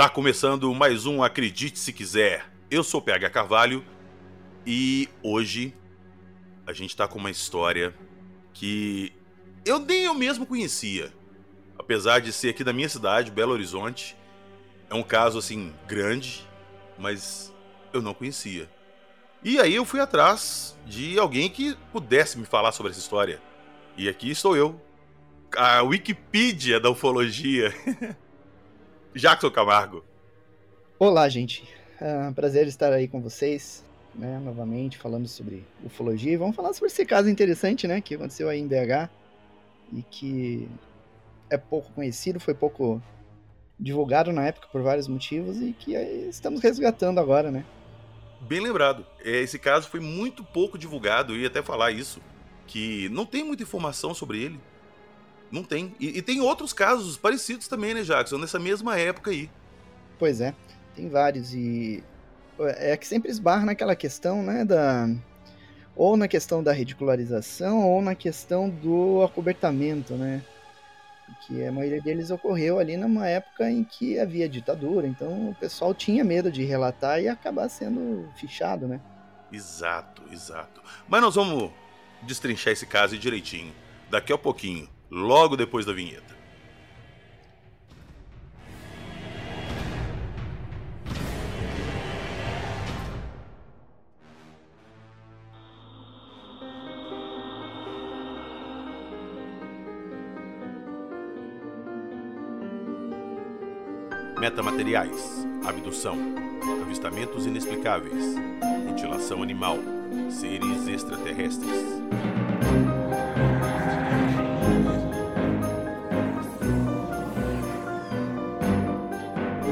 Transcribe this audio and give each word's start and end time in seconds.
Está 0.00 0.08
começando 0.08 0.74
mais 0.74 1.04
um 1.04 1.22
Acredite 1.22 1.78
Se 1.78 1.92
Quiser. 1.92 2.50
Eu 2.70 2.82
sou 2.82 3.02
PH 3.02 3.28
Carvalho 3.28 3.84
e 4.66 5.10
hoje 5.22 5.74
a 6.66 6.72
gente 6.72 6.88
está 6.88 7.06
com 7.06 7.18
uma 7.18 7.30
história 7.30 7.94
que 8.54 9.12
eu 9.62 9.78
nem 9.78 10.04
eu 10.04 10.14
mesmo 10.14 10.46
conhecia. 10.46 11.12
Apesar 11.78 12.18
de 12.22 12.32
ser 12.32 12.48
aqui 12.48 12.64
da 12.64 12.72
minha 12.72 12.88
cidade, 12.88 13.30
Belo 13.30 13.52
Horizonte, 13.52 14.16
é 14.88 14.94
um 14.94 15.02
caso 15.02 15.38
assim 15.38 15.70
grande, 15.86 16.48
mas 16.98 17.52
eu 17.92 18.00
não 18.00 18.14
conhecia. 18.14 18.70
E 19.44 19.60
aí 19.60 19.74
eu 19.74 19.84
fui 19.84 20.00
atrás 20.00 20.78
de 20.86 21.18
alguém 21.18 21.50
que 21.50 21.76
pudesse 21.92 22.38
me 22.38 22.46
falar 22.46 22.72
sobre 22.72 22.90
essa 22.90 23.00
história. 23.00 23.38
E 23.98 24.08
aqui 24.08 24.30
estou 24.30 24.56
eu, 24.56 24.80
a 25.54 25.82
Wikipedia 25.82 26.80
da 26.80 26.88
ufologia. 26.88 27.70
Jackson 29.14 29.50
Camargo. 29.50 30.04
Olá, 30.98 31.28
gente. 31.28 31.68
É 32.00 32.30
prazer 32.32 32.66
estar 32.66 32.92
aí 32.92 33.08
com 33.08 33.20
vocês, 33.20 33.84
né, 34.14 34.38
novamente, 34.38 34.96
falando 34.96 35.26
sobre 35.26 35.64
ufologia. 35.84 36.32
E 36.32 36.36
vamos 36.36 36.56
falar 36.56 36.72
sobre 36.72 36.86
esse 36.86 37.04
caso 37.04 37.28
interessante, 37.28 37.86
né, 37.86 38.00
que 38.00 38.14
aconteceu 38.14 38.48
aí 38.48 38.60
em 38.60 38.68
BH 38.68 39.10
e 39.92 40.02
que 40.02 40.68
é 41.50 41.58
pouco 41.58 41.92
conhecido, 41.92 42.38
foi 42.38 42.54
pouco 42.54 43.02
divulgado 43.78 44.32
na 44.32 44.46
época 44.46 44.68
por 44.70 44.82
vários 44.82 45.08
motivos 45.08 45.60
e 45.60 45.72
que 45.72 45.94
estamos 46.28 46.60
resgatando 46.60 47.18
agora, 47.18 47.50
né? 47.50 47.64
Bem 48.42 48.60
lembrado. 48.60 49.04
É, 49.24 49.40
esse 49.40 49.58
caso 49.58 49.88
foi 49.88 50.00
muito 50.00 50.44
pouco 50.44 50.78
divulgado, 50.78 51.34
eu 51.34 51.40
ia 51.40 51.48
até 51.48 51.62
falar 51.62 51.90
isso, 51.90 52.20
que 52.66 53.08
não 53.08 53.26
tem 53.26 53.42
muita 53.42 53.62
informação 53.62 54.14
sobre 54.14 54.42
ele. 54.42 54.60
Não 55.50 55.64
tem. 55.64 55.94
E, 55.98 56.18
e, 56.18 56.22
tem 56.22 56.40
outros 56.40 56.72
casos 56.72 57.16
parecidos 57.16 57.66
também, 57.66 57.92
né, 57.92 58.02
Jackson? 58.02 58.38
Nessa 58.38 58.58
mesma 58.58 58.98
época 58.98 59.30
aí. 59.30 59.50
Pois 60.18 60.40
é, 60.40 60.54
tem 60.94 61.08
vários. 61.08 61.52
E 61.52 62.04
é 62.58 62.96
que 62.96 63.06
sempre 63.06 63.30
esbarra 63.30 63.66
naquela 63.66 63.96
questão, 63.96 64.42
né, 64.42 64.64
da. 64.64 65.08
Ou 65.96 66.16
na 66.16 66.28
questão 66.28 66.62
da 66.62 66.72
ridicularização, 66.72 67.86
ou 67.86 68.00
na 68.00 68.14
questão 68.14 68.70
do 68.70 69.22
acobertamento, 69.22 70.14
né? 70.14 70.40
Que 71.46 71.64
a 71.64 71.72
maioria 71.72 72.00
deles 72.00 72.30
ocorreu 72.30 72.78
ali 72.78 72.96
numa 72.96 73.28
época 73.28 73.70
em 73.70 73.84
que 73.84 74.18
havia 74.18 74.48
ditadura, 74.48 75.06
então 75.06 75.50
o 75.50 75.54
pessoal 75.54 75.94
tinha 75.94 76.24
medo 76.24 76.50
de 76.50 76.64
relatar 76.64 77.20
e 77.20 77.28
acabar 77.28 77.68
sendo 77.68 78.28
fichado, 78.36 78.88
né? 78.88 79.00
Exato, 79.52 80.22
exato. 80.32 80.80
Mas 81.08 81.20
nós 81.20 81.34
vamos 81.34 81.70
destrinchar 82.22 82.72
esse 82.72 82.86
caso 82.86 83.18
direitinho 83.18 83.72
daqui 84.10 84.32
a 84.32 84.38
pouquinho 84.38 84.88
logo 85.10 85.56
depois 85.56 85.84
da 85.84 85.92
vinheta. 85.92 86.38
Metamateriais, 104.38 105.46
abdução, 105.66 106.16
avistamentos 106.82 107.44
inexplicáveis, 107.44 108.24
mutilação 108.86 109.42
animal, 109.42 109.76
seres 110.30 110.88
extraterrestres. 110.88 112.00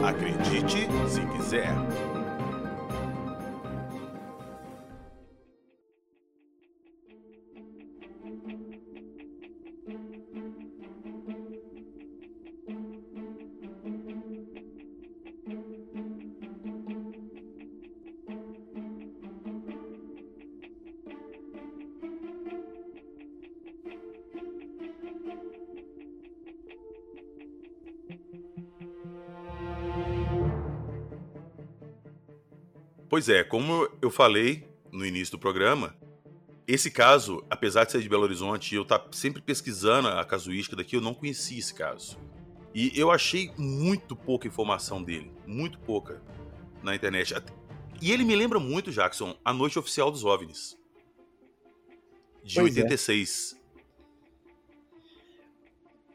Acredite 0.05 0.89
se 1.09 1.21
quiser. 1.27 2.18
Pois 33.19 33.29
é, 33.29 33.43
como 33.43 33.91
eu 34.01 34.13
falei 34.13 34.63
no 34.93 35.05
início 35.05 35.33
do 35.33 35.41
programa, 35.41 35.93
esse 36.69 36.89
caso, 36.89 37.45
apesar 37.51 37.83
de 37.83 37.91
ser 37.91 38.01
de 38.01 38.09
Belo 38.09 38.23
Horizonte 38.23 38.71
e 38.71 38.77
eu 38.77 38.83
estar 38.83 39.01
tá 39.01 39.09
sempre 39.11 39.43
pesquisando 39.43 40.07
a 40.07 40.25
casuística 40.25 40.77
daqui, 40.77 40.95
eu 40.95 41.01
não 41.01 41.13
conhecia 41.13 41.59
esse 41.59 41.75
caso. 41.75 42.17
E 42.73 42.93
eu 42.95 43.11
achei 43.11 43.51
muito 43.59 44.15
pouca 44.15 44.47
informação 44.47 45.03
dele, 45.03 45.33
muito 45.45 45.81
pouca 45.81 46.23
na 46.81 46.95
internet. 46.95 47.35
E 48.01 48.13
ele 48.13 48.23
me 48.23 48.37
lembra 48.37 48.61
muito, 48.61 48.93
Jackson, 48.93 49.37
A 49.45 49.53
Noite 49.53 49.81
Oficial 49.81 50.13
dos 50.13 50.25
OVNIs, 50.25 50.79
de 52.45 52.55
pois 52.55 52.77
86. 52.77 53.59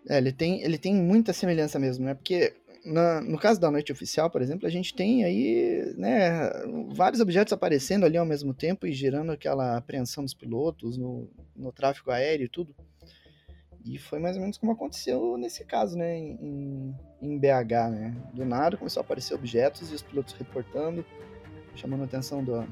É. 0.07 0.15
é, 0.15 0.17
ele 0.19 0.31
tem, 0.31 0.63
ele 0.63 0.77
tem 0.77 0.95
muita 0.95 1.33
semelhança 1.33 1.77
mesmo, 1.77 2.05
né? 2.05 2.13
Porque 2.13 2.55
na, 2.85 3.21
no 3.21 3.37
caso 3.37 3.59
da 3.59 3.71
noite 3.71 3.91
oficial, 3.91 4.29
por 4.29 4.41
exemplo, 4.41 4.67
a 4.67 4.69
gente 4.69 4.93
tem 4.93 5.23
aí 5.23 5.93
né, 5.97 6.49
vários 6.89 7.21
objetos 7.21 7.53
aparecendo 7.53 8.05
ali 8.05 8.17
ao 8.17 8.25
mesmo 8.25 8.53
tempo 8.53 8.85
e 8.85 8.91
gerando 8.91 9.31
aquela 9.31 9.77
apreensão 9.77 10.23
dos 10.23 10.33
pilotos 10.33 10.97
no, 10.97 11.29
no 11.55 11.71
tráfego 11.71 12.11
aéreo 12.11 12.45
e 12.45 12.49
tudo. 12.49 12.75
E 13.85 13.97
foi 13.97 14.19
mais 14.19 14.35
ou 14.35 14.41
menos 14.41 14.57
como 14.57 14.71
aconteceu 14.71 15.37
nesse 15.37 15.65
caso, 15.65 15.97
né, 15.97 16.17
em, 16.17 16.95
em 17.21 17.37
BH, 17.37 17.89
né? 17.91 18.17
Do 18.33 18.45
nada 18.45 18.77
começou 18.77 19.01
a 19.01 19.03
aparecer 19.03 19.33
objetos 19.33 19.91
e 19.91 19.95
os 19.95 20.01
pilotos 20.01 20.33
reportando, 20.33 21.05
chamando 21.75 22.01
a 22.01 22.05
atenção 22.05 22.43
do, 22.43 22.65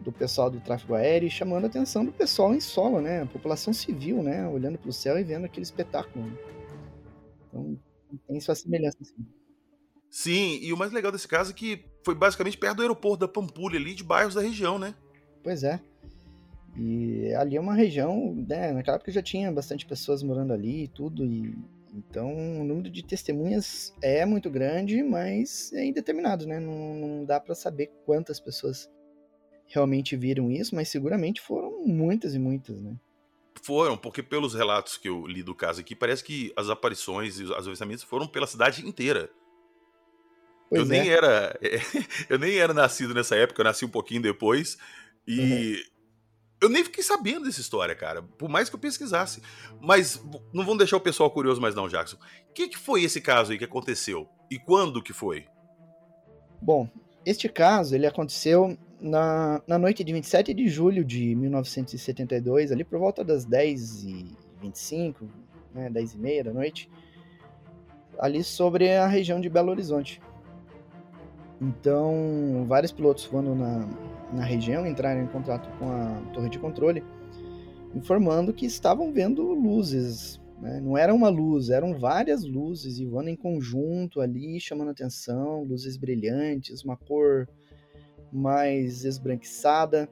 do 0.00 0.10
pessoal 0.10 0.50
do 0.50 0.60
tráfego 0.60 0.94
aéreo 0.94 1.26
e 1.26 1.30
chamando 1.30 1.64
a 1.64 1.66
atenção 1.66 2.04
do 2.04 2.12
pessoal 2.12 2.54
em 2.54 2.60
solo, 2.60 3.00
né? 3.00 3.22
A 3.22 3.26
população 3.26 3.74
civil, 3.74 4.22
né? 4.22 4.46
Olhando 4.48 4.78
para 4.78 4.88
o 4.88 4.92
céu 4.92 5.18
e 5.18 5.24
vendo 5.24 5.44
aquele 5.44 5.64
espetáculo. 5.64 6.32
Então, 7.48 7.78
tem 8.26 8.40
sua 8.40 8.54
semelhança, 8.54 8.98
sim. 9.02 9.26
Sim, 10.10 10.58
e 10.60 10.72
o 10.72 10.76
mais 10.76 10.92
legal 10.92 11.12
desse 11.12 11.28
caso 11.28 11.52
é 11.52 11.54
que 11.54 11.84
foi 12.04 12.14
basicamente 12.14 12.58
perto 12.58 12.76
do 12.76 12.82
aeroporto 12.82 13.20
da 13.20 13.28
Pampulha, 13.28 13.78
ali, 13.78 13.94
de 13.94 14.02
bairros 14.02 14.34
da 14.34 14.40
região, 14.40 14.78
né? 14.78 14.94
Pois 15.42 15.62
é. 15.62 15.80
E 16.76 17.32
ali 17.34 17.56
é 17.56 17.60
uma 17.60 17.74
região, 17.74 18.34
né, 18.34 18.72
naquela 18.72 18.96
época 18.96 19.12
já 19.12 19.22
tinha 19.22 19.50
bastante 19.52 19.86
pessoas 19.86 20.22
morando 20.22 20.52
ali 20.52 20.84
e 20.84 20.88
tudo, 20.88 21.24
e 21.24 21.54
então 21.92 22.60
o 22.60 22.64
número 22.64 22.88
de 22.88 23.04
testemunhas 23.04 23.92
é 24.00 24.24
muito 24.24 24.48
grande, 24.48 25.02
mas 25.02 25.72
é 25.72 25.84
indeterminado, 25.84 26.46
né? 26.46 26.60
Não, 26.60 26.94
não 26.94 27.24
dá 27.24 27.40
para 27.40 27.54
saber 27.54 27.90
quantas 28.06 28.38
pessoas 28.38 28.88
realmente 29.66 30.16
viram 30.16 30.50
isso, 30.50 30.74
mas 30.74 30.88
seguramente 30.88 31.40
foram 31.40 31.84
muitas 31.84 32.34
e 32.34 32.38
muitas, 32.38 32.80
né? 32.80 32.96
Foram, 33.62 33.96
porque 33.96 34.22
pelos 34.22 34.54
relatos 34.54 34.96
que 34.96 35.08
eu 35.08 35.26
li 35.26 35.42
do 35.42 35.54
caso 35.54 35.80
aqui, 35.80 35.94
parece 35.94 36.24
que 36.24 36.52
as 36.56 36.70
aparições 36.70 37.38
e 37.38 37.44
os 37.44 37.52
avistamentos 37.52 38.04
foram 38.04 38.26
pela 38.26 38.46
cidade 38.46 38.86
inteira. 38.86 39.30
Pois 40.70 40.88
eu 40.88 40.94
é. 40.94 40.98
nem 40.98 41.10
era. 41.10 41.58
Eu 42.30 42.38
nem 42.38 42.56
era 42.56 42.72
nascido 42.72 43.12
nessa 43.12 43.34
época, 43.34 43.60
eu 43.60 43.64
nasci 43.64 43.84
um 43.84 43.90
pouquinho 43.90 44.22
depois. 44.22 44.78
E 45.26 45.40
uhum. 45.40 45.82
eu 46.62 46.68
nem 46.68 46.84
fiquei 46.84 47.02
sabendo 47.02 47.44
dessa 47.44 47.60
história, 47.60 47.94
cara. 47.94 48.22
Por 48.22 48.48
mais 48.48 48.68
que 48.70 48.76
eu 48.76 48.80
pesquisasse. 48.80 49.42
Mas 49.80 50.22
não 50.52 50.64
vamos 50.64 50.78
deixar 50.78 50.96
o 50.96 51.00
pessoal 51.00 51.30
curioso 51.30 51.60
mais 51.60 51.74
não, 51.74 51.88
Jackson. 51.88 52.16
O 52.48 52.52
que, 52.52 52.68
que 52.68 52.78
foi 52.78 53.02
esse 53.02 53.20
caso 53.20 53.50
aí 53.50 53.58
que 53.58 53.64
aconteceu? 53.64 54.28
E 54.48 54.58
quando 54.58 55.02
que 55.02 55.12
foi? 55.12 55.46
Bom, 56.62 56.88
este 57.26 57.48
caso 57.48 57.94
ele 57.94 58.06
aconteceu 58.06 58.78
na, 59.00 59.62
na 59.66 59.78
noite 59.78 60.04
de 60.04 60.12
27 60.12 60.52
de 60.52 60.68
julho 60.68 61.04
de 61.04 61.34
1972, 61.34 62.70
ali 62.70 62.84
por 62.84 62.98
volta 62.98 63.24
das 63.24 63.46
10h25, 63.46 65.14
né, 65.74 65.90
10h30 65.90 66.44
da 66.44 66.52
noite, 66.52 66.90
ali 68.18 68.44
sobre 68.44 68.94
a 68.94 69.06
região 69.06 69.40
de 69.40 69.48
Belo 69.48 69.70
Horizonte. 69.70 70.20
Então, 71.60 72.64
vários 72.68 72.92
pilotos 72.92 73.24
voando 73.24 73.54
na, 73.54 73.88
na 74.32 74.44
região 74.44 74.86
entraram 74.86 75.22
em 75.22 75.26
contato 75.26 75.68
com 75.78 75.90
a 75.90 76.20
torre 76.32 76.48
de 76.48 76.58
controle, 76.58 77.02
informando 77.94 78.52
que 78.52 78.66
estavam 78.66 79.12
vendo 79.12 79.42
luzes. 79.52 80.40
Né? 80.60 80.80
Não 80.80 80.96
era 80.96 81.14
uma 81.14 81.28
luz, 81.28 81.70
eram 81.70 81.98
várias 81.98 82.44
luzes 82.44 82.98
e 82.98 83.06
voando 83.06 83.30
em 83.30 83.36
conjunto 83.36 84.20
ali, 84.20 84.60
chamando 84.60 84.90
atenção, 84.90 85.64
luzes 85.64 85.96
brilhantes, 85.96 86.82
uma 86.82 86.96
cor 86.96 87.48
mais 88.32 89.04
esbranquiçada. 89.04 90.08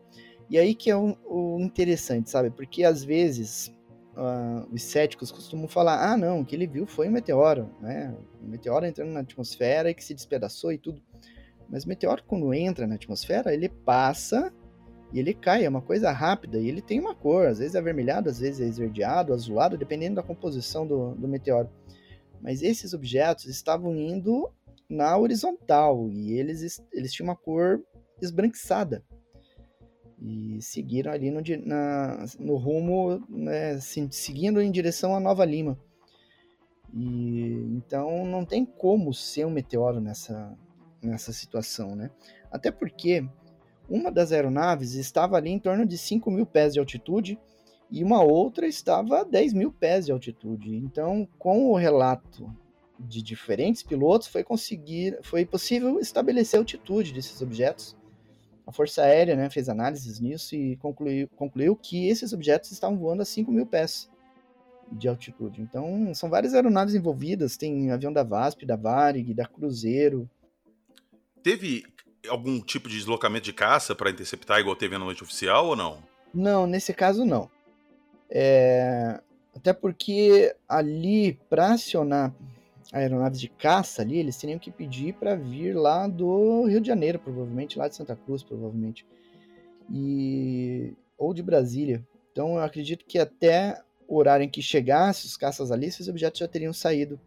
E 0.50 0.58
aí 0.58 0.74
que 0.74 0.90
é 0.90 0.96
o, 0.96 1.16
o 1.26 1.60
interessante, 1.60 2.30
sabe? 2.30 2.50
Porque 2.50 2.84
às 2.84 3.04
vezes 3.04 3.68
uh, 4.16 4.66
os 4.72 4.82
céticos 4.82 5.30
costumam 5.30 5.68
falar, 5.68 6.12
ah, 6.12 6.16
não, 6.16 6.40
o 6.40 6.44
que 6.44 6.56
ele 6.56 6.66
viu 6.66 6.86
foi 6.86 7.08
um 7.08 7.12
meteoro, 7.12 7.70
né? 7.80 8.16
Um 8.42 8.48
meteoro 8.48 8.86
entrando 8.86 9.10
na 9.10 9.20
atmosfera 9.20 9.90
e 9.90 9.94
que 9.94 10.04
se 10.04 10.14
despedaçou 10.14 10.72
e 10.72 10.78
tudo. 10.78 11.02
Mas 11.68 11.84
o 11.84 11.88
meteoro, 11.88 12.24
quando 12.26 12.52
entra 12.54 12.86
na 12.86 12.94
atmosfera, 12.94 13.52
ele 13.52 13.68
passa 13.68 14.52
e 15.12 15.18
ele 15.18 15.32
cai, 15.32 15.64
é 15.64 15.68
uma 15.68 15.80
coisa 15.80 16.10
rápida, 16.10 16.58
e 16.58 16.68
ele 16.68 16.82
tem 16.82 17.00
uma 17.00 17.14
cor, 17.14 17.46
às 17.46 17.58
vezes 17.58 17.74
é 17.74 17.78
avermelhado, 17.78 18.28
às 18.28 18.38
vezes 18.40 18.60
é 18.60 18.68
esverdeado, 18.68 19.32
azulado, 19.32 19.78
dependendo 19.78 20.16
da 20.16 20.22
composição 20.22 20.86
do, 20.86 21.14
do 21.14 21.26
meteoro. 21.26 21.70
Mas 22.42 22.62
esses 22.62 22.92
objetos 22.92 23.46
estavam 23.46 23.96
indo 23.96 24.50
na 24.88 25.16
horizontal, 25.16 26.10
e 26.10 26.38
eles, 26.38 26.82
eles 26.92 27.12
tinham 27.12 27.28
uma 27.28 27.36
cor 27.36 27.82
esbranquiçada 28.20 29.04
e 30.20 30.60
seguiram 30.60 31.12
ali 31.12 31.30
no, 31.30 31.40
na, 31.64 32.24
no 32.38 32.56
rumo, 32.56 33.24
né, 33.28 33.78
seguindo 34.10 34.60
em 34.60 34.70
direção 34.70 35.14
à 35.14 35.20
Nova 35.20 35.44
Lima. 35.44 35.78
E 36.92 37.52
então 37.76 38.26
não 38.26 38.44
tem 38.44 38.64
como 38.64 39.12
ser 39.12 39.46
um 39.46 39.50
meteoro 39.50 40.00
nessa, 40.00 40.56
nessa 41.02 41.32
situação, 41.32 41.94
né? 41.94 42.10
Até 42.50 42.70
porque 42.70 43.28
uma 43.88 44.10
das 44.10 44.32
aeronaves 44.32 44.94
estava 44.94 45.36
ali 45.36 45.50
em 45.50 45.58
torno 45.58 45.86
de 45.86 45.96
5 45.96 46.30
mil 46.30 46.46
pés 46.46 46.72
de 46.72 46.80
altitude 46.80 47.38
e 47.90 48.02
uma 48.02 48.22
outra 48.22 48.66
estava 48.66 49.20
a 49.20 49.24
10 49.24 49.52
mil 49.52 49.72
pés 49.72 50.06
de 50.06 50.12
altitude. 50.12 50.74
Então, 50.76 51.28
com 51.38 51.70
o 51.70 51.76
relato 51.76 52.50
de 52.98 53.22
diferentes 53.22 53.82
pilotos, 53.82 54.26
foi 54.26 54.42
conseguir, 54.42 55.18
foi 55.22 55.46
possível 55.46 56.00
estabelecer 56.00 56.58
a 56.58 56.60
altitude 56.60 57.12
desses 57.12 57.40
objetos 57.40 57.96
a 58.68 58.72
Força 58.72 59.02
Aérea 59.02 59.34
né, 59.34 59.48
fez 59.48 59.70
análises 59.70 60.20
nisso 60.20 60.54
e 60.54 60.76
concluiu, 60.76 61.26
concluiu 61.36 61.74
que 61.74 62.06
esses 62.06 62.34
objetos 62.34 62.70
estavam 62.70 62.98
voando 62.98 63.22
a 63.22 63.24
5 63.24 63.50
mil 63.50 63.64
pés 63.64 64.10
de 64.92 65.08
altitude. 65.08 65.62
Então, 65.62 66.12
são 66.14 66.28
várias 66.28 66.52
aeronaves 66.52 66.94
envolvidas, 66.94 67.56
tem 67.56 67.90
avião 67.90 68.12
da 68.12 68.22
VASP, 68.22 68.66
da 68.66 68.76
Varig, 68.76 69.32
da 69.32 69.46
Cruzeiro. 69.46 70.28
Teve 71.42 71.82
algum 72.28 72.60
tipo 72.60 72.90
de 72.90 72.96
deslocamento 72.96 73.46
de 73.46 73.54
caça 73.54 73.94
para 73.94 74.10
interceptar 74.10 74.60
igual 74.60 74.76
teve 74.76 74.98
na 74.98 75.04
noite 75.04 75.22
oficial 75.22 75.68
ou 75.68 75.74
não? 75.74 76.02
Não, 76.34 76.66
nesse 76.66 76.92
caso 76.92 77.24
não. 77.24 77.50
É... 78.28 79.18
Até 79.56 79.72
porque 79.72 80.54
ali, 80.68 81.40
para 81.48 81.72
acionar 81.72 82.34
aeronaves 82.92 83.40
de 83.40 83.48
caça 83.48 84.02
ali, 84.02 84.18
eles 84.18 84.36
teriam 84.36 84.58
que 84.58 84.70
pedir 84.70 85.14
para 85.14 85.34
vir 85.34 85.74
lá 85.74 86.06
do 86.06 86.64
Rio 86.64 86.80
de 86.80 86.88
Janeiro, 86.88 87.18
provavelmente, 87.18 87.78
lá 87.78 87.88
de 87.88 87.96
Santa 87.96 88.16
Cruz, 88.16 88.42
provavelmente. 88.42 89.06
E 89.90 90.94
ou 91.16 91.34
de 91.34 91.42
Brasília. 91.42 92.06
Então 92.30 92.56
eu 92.56 92.62
acredito 92.62 93.04
que 93.04 93.18
até 93.18 93.82
o 94.06 94.16
horário 94.16 94.44
em 94.44 94.48
que 94.48 94.62
chegasse 94.62 95.26
os 95.26 95.36
caças 95.36 95.70
ali, 95.70 95.86
esses 95.86 96.08
objetos 96.08 96.38
já 96.38 96.48
teriam 96.48 96.72
saído 96.72 97.20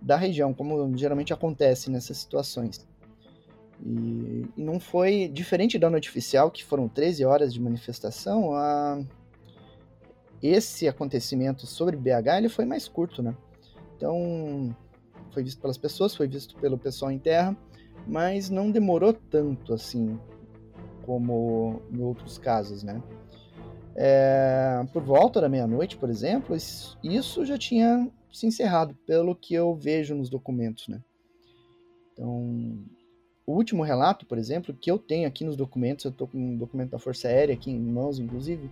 da 0.00 0.16
região, 0.16 0.54
como 0.54 0.96
geralmente 0.96 1.32
acontece 1.32 1.90
nessas 1.90 2.18
situações. 2.18 2.86
E, 3.84 4.46
e 4.56 4.62
não 4.62 4.80
foi 4.80 5.28
diferente 5.28 5.78
da 5.78 5.90
noite 5.90 6.08
oficial, 6.08 6.50
que 6.50 6.64
foram 6.64 6.88
13 6.88 7.24
horas 7.24 7.52
de 7.52 7.60
manifestação, 7.60 8.54
a, 8.54 9.00
esse 10.42 10.86
acontecimento 10.88 11.66
sobre 11.66 11.96
BH 11.96 12.38
ele 12.38 12.48
foi 12.48 12.64
mais 12.64 12.86
curto, 12.86 13.22
né? 13.22 13.36
Então, 13.98 14.74
foi 15.32 15.42
visto 15.42 15.60
pelas 15.60 15.76
pessoas, 15.76 16.14
foi 16.14 16.28
visto 16.28 16.54
pelo 16.56 16.78
pessoal 16.78 17.10
em 17.10 17.18
terra, 17.18 17.56
mas 18.06 18.48
não 18.48 18.70
demorou 18.70 19.12
tanto 19.12 19.74
assim 19.74 20.18
como 21.02 21.82
em 21.92 22.00
outros 22.00 22.38
casos, 22.38 22.84
né? 22.84 23.02
É, 23.96 24.86
por 24.92 25.02
volta 25.02 25.40
da 25.40 25.48
meia-noite, 25.48 25.96
por 25.96 26.08
exemplo, 26.08 26.54
isso 27.02 27.44
já 27.44 27.58
tinha 27.58 28.08
se 28.32 28.46
encerrado, 28.46 28.94
pelo 29.04 29.34
que 29.34 29.52
eu 29.52 29.74
vejo 29.74 30.14
nos 30.14 30.30
documentos, 30.30 30.86
né? 30.86 31.02
Então, 32.12 32.78
o 33.44 33.52
último 33.52 33.82
relato, 33.82 34.26
por 34.26 34.38
exemplo, 34.38 34.72
que 34.72 34.90
eu 34.90 34.98
tenho 34.98 35.26
aqui 35.26 35.42
nos 35.42 35.56
documentos, 35.56 36.04
eu 36.04 36.12
estou 36.12 36.28
com 36.28 36.38
um 36.38 36.56
documento 36.56 36.90
da 36.90 36.98
Força 37.00 37.26
Aérea 37.26 37.54
aqui 37.54 37.72
em 37.72 37.80
mãos, 37.80 38.20
inclusive, 38.20 38.70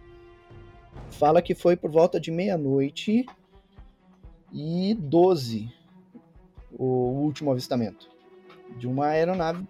fala 1.11 1.43
que 1.43 1.55
foi 1.55 1.76
por 1.76 1.90
volta 1.90 2.20
de 2.20 2.31
meia-noite 2.31 3.26
e 4.56 4.94
12 4.94 5.70
o 6.73 6.85
último 6.85 7.53
avistamento 7.53 8.08
de 8.79 8.88
uma 8.88 9.08
aeronave. 9.08 9.67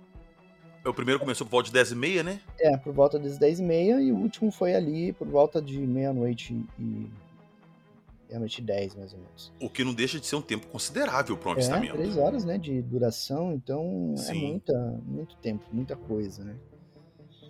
O 0.85 0.95
primeiro 0.95 1.19
começou 1.19 1.45
por 1.45 1.51
volta 1.51 1.67
de 1.67 1.73
10 1.73 1.91
e 1.91 1.95
meia, 1.97 2.23
né? 2.23 2.41
É, 2.61 2.77
por 2.77 2.93
volta 2.93 3.19
das 3.19 3.37
10 3.37 3.59
e 3.59 3.63
meia 3.65 4.01
e 4.01 4.13
o 4.13 4.17
último 4.17 4.53
foi 4.53 4.77
ali 4.77 5.13
por 5.13 5.27
volta 5.27 5.61
de 5.61 5.81
meia-noite 5.81 6.55
e 6.79 7.11
meia-noite 8.29 8.61
e 8.61 8.65
10, 8.65 8.95
mais 8.95 9.13
ou 9.13 9.19
menos. 9.19 9.53
O 9.61 9.69
que 9.69 9.83
não 9.83 9.93
deixa 9.93 10.21
de 10.21 10.27
ser 10.27 10.37
um 10.37 10.43
tempo 10.43 10.69
considerável 10.69 11.37
para 11.37 11.49
um 11.49 11.53
avistamento. 11.53 11.95
É, 11.95 11.97
três 11.97 12.17
horas, 12.17 12.45
né, 12.45 12.57
de 12.57 12.81
duração, 12.83 13.53
então 13.53 14.15
é 14.15 14.21
Sim. 14.21 14.39
é 14.39 14.49
muita, 14.51 15.01
muito 15.05 15.37
tempo, 15.37 15.65
muita 15.73 15.97
coisa, 15.97 16.45
né? 16.45 16.55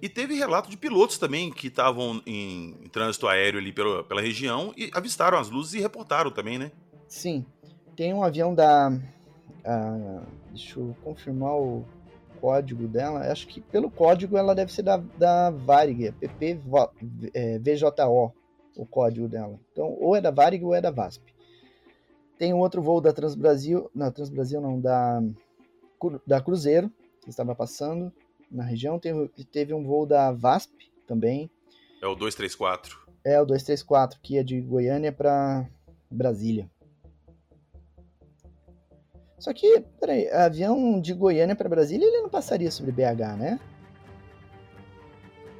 E 0.01 0.09
teve 0.09 0.35
relato 0.35 0.71
de 0.71 0.77
pilotos 0.77 1.19
também 1.19 1.51
que 1.51 1.69
estavam 1.69 2.23
em, 2.27 2.77
em, 2.83 2.89
trânsito 2.89 3.27
aéreo 3.27 3.59
ali 3.59 3.73
pela, 3.73 4.05
pela 4.05 4.21
região 4.21 4.73
e 4.77 4.91
avistaram 4.93 5.39
as 5.39 5.51
luzes 5.51 5.75
e 5.75 5.81
reportaram 5.81 6.31
também, 6.31 6.59
né? 6.59 6.71
Sim. 7.09 7.45
Tem 7.95 8.13
um 8.13 8.23
avião 8.23 8.55
da. 8.55 8.91
deixa 10.51 10.79
eu 10.79 10.95
confirmar 11.03 11.57
o 11.57 11.85
código 12.41 12.87
dela. 12.87 13.21
Acho 13.31 13.47
que 13.47 13.61
pelo 13.61 13.91
código 13.91 14.37
ela 14.37 14.55
deve 14.55 14.73
ser 14.73 14.83
da, 14.83 14.97
da 14.97 15.51
Varig, 15.51 16.13
PP 16.13 16.61
é, 17.33 17.59
VJO, 17.59 18.33
o 18.77 18.87
código 18.87 19.29
dela. 19.29 19.59
Então, 19.73 19.97
ou 19.99 20.15
é 20.15 20.21
da 20.21 20.31
Varig 20.31 20.65
ou 20.65 20.75
é 20.75 20.81
da 20.81 20.91
VASP. 20.91 21.35
Tem 22.39 22.53
um 22.53 22.59
outro 22.59 22.83
voo 22.83 23.01
da 23.01 23.13
Transbrasil. 23.13 23.91
Não, 23.95 24.11
Transbrasil 24.13 24.61
não, 24.61 24.79
da, 24.79 25.23
da 26.27 26.41
Cruzeiro, 26.41 26.93
que 27.23 27.31
estava 27.31 27.55
passando 27.55 28.13
na 28.51 28.63
região. 28.63 28.99
Teve, 28.99 29.29
teve 29.51 29.73
um 29.73 29.83
voo 29.83 30.05
da 30.05 30.33
VASP 30.33 30.93
também. 31.07 31.51
É 32.03 32.07
o 32.07 32.15
234. 32.15 33.07
É 33.25 33.41
o 33.41 33.47
234, 33.47 34.21
que 34.21 34.37
é 34.37 34.43
de 34.43 34.61
Goiânia 34.61 35.11
para 35.11 35.67
Brasília. 36.11 36.71
Só 39.39 39.53
que, 39.53 39.85
peraí, 40.01 40.29
avião 40.31 41.01
de 41.01 41.13
Goiânia 41.13 41.55
para 41.55 41.69
Brasília, 41.69 42.07
ele 42.07 42.23
não 42.23 42.29
passaria 42.29 42.71
sobre 42.71 42.93
BH, 42.93 43.37
né? 43.39 43.61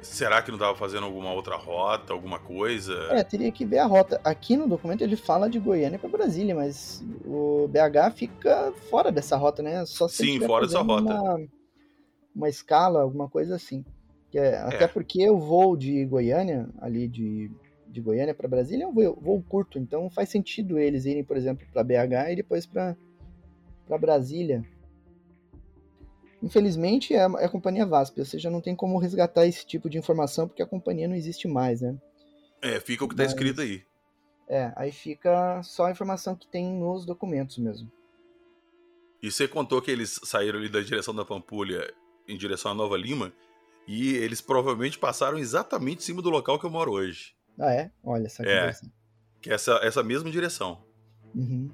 Será 0.01 0.41
que 0.41 0.49
não 0.49 0.57
estava 0.57 0.75
fazendo 0.75 1.05
alguma 1.05 1.31
outra 1.33 1.55
rota, 1.55 2.13
alguma 2.13 2.39
coisa? 2.39 2.93
É, 3.11 3.23
teria 3.23 3.51
que 3.51 3.65
ver 3.65 3.79
a 3.79 3.85
rota. 3.85 4.21
Aqui 4.23 4.55
no 4.55 4.67
documento 4.67 5.03
ele 5.03 5.15
fala 5.15 5.49
de 5.49 5.59
Goiânia 5.59 5.99
para 5.99 6.09
Brasília, 6.09 6.55
mas 6.55 7.03
o 7.25 7.67
BH 7.67 8.15
fica 8.15 8.73
fora 8.89 9.11
dessa 9.11 9.35
rota, 9.35 9.61
né? 9.61 9.85
Só 9.85 10.07
se 10.07 10.25
Sim, 10.25 10.39
fora 10.39 10.65
dessa 10.65 10.81
rota. 10.81 11.13
Uma, 11.13 11.47
uma 12.35 12.49
escala, 12.49 13.01
alguma 13.01 13.29
coisa 13.29 13.55
assim. 13.55 13.83
É, 14.33 14.39
é. 14.39 14.57
Até 14.59 14.87
porque 14.87 15.29
o 15.29 15.37
voo 15.37 15.75
de 15.75 16.05
Goiânia, 16.05 16.69
ali 16.79 17.07
de, 17.07 17.51
de 17.87 18.01
Goiânia 18.01 18.33
para 18.33 18.47
Brasília, 18.47 18.85
é 18.85 18.87
um 18.87 18.93
voo, 18.93 19.17
voo 19.21 19.43
curto, 19.47 19.77
então 19.77 20.09
faz 20.09 20.29
sentido 20.29 20.79
eles 20.79 21.05
irem, 21.05 21.23
por 21.23 21.35
exemplo, 21.35 21.65
para 21.71 21.83
BH 21.83 22.31
e 22.31 22.35
depois 22.35 22.65
para 22.65 22.95
para 23.87 23.97
Brasília. 23.97 24.63
Infelizmente 26.41 27.13
é, 27.13 27.19
é 27.19 27.45
a 27.45 27.49
companhia 27.49 27.85
VASP, 27.85 28.19
ou 28.19 28.25
seja, 28.25 28.49
não 28.49 28.61
tem 28.61 28.75
como 28.75 28.99
resgatar 28.99 29.47
esse 29.47 29.65
tipo 29.65 29.89
de 29.89 29.97
informação 29.97 30.47
porque 30.47 30.61
a 30.61 30.67
companhia 30.67 31.07
não 31.07 31.15
existe 31.15 31.47
mais, 31.47 31.81
né? 31.81 31.97
É, 32.61 32.79
fica 32.79 33.05
o 33.05 33.07
que 33.07 33.13
está 33.13 33.23
escrito 33.23 33.61
aí. 33.61 33.83
É, 34.47 34.71
aí 34.75 34.91
fica 34.91 35.61
só 35.63 35.85
a 35.85 35.91
informação 35.91 36.35
que 36.35 36.47
tem 36.47 36.71
nos 36.71 37.05
documentos 37.05 37.57
mesmo. 37.57 37.91
E 39.21 39.31
você 39.31 39.47
contou 39.47 39.81
que 39.81 39.91
eles 39.91 40.19
saíram 40.23 40.59
ali 40.59 40.69
da 40.69 40.79
direção 40.79 41.13
da 41.13 41.25
Pampulha 41.25 41.93
em 42.27 42.37
direção 42.37 42.71
a 42.71 42.75
Nova 42.75 42.95
Lima 42.95 43.33
e 43.87 44.15
eles 44.15 44.41
provavelmente 44.41 44.99
passaram 44.99 45.37
exatamente 45.37 45.99
em 45.99 46.05
cima 46.05 46.21
do 46.21 46.29
local 46.29 46.59
que 46.59 46.65
eu 46.65 46.69
moro 46.69 46.91
hoje. 46.91 47.35
Ah, 47.59 47.73
é? 47.73 47.91
Olha, 48.03 48.27
essa 48.27 48.43
é, 48.43 48.71
que 49.41 49.49
é 49.49 49.53
essa, 49.53 49.79
essa 49.81 50.03
mesma 50.03 50.29
direção. 50.29 50.83
Uhum. 51.33 51.71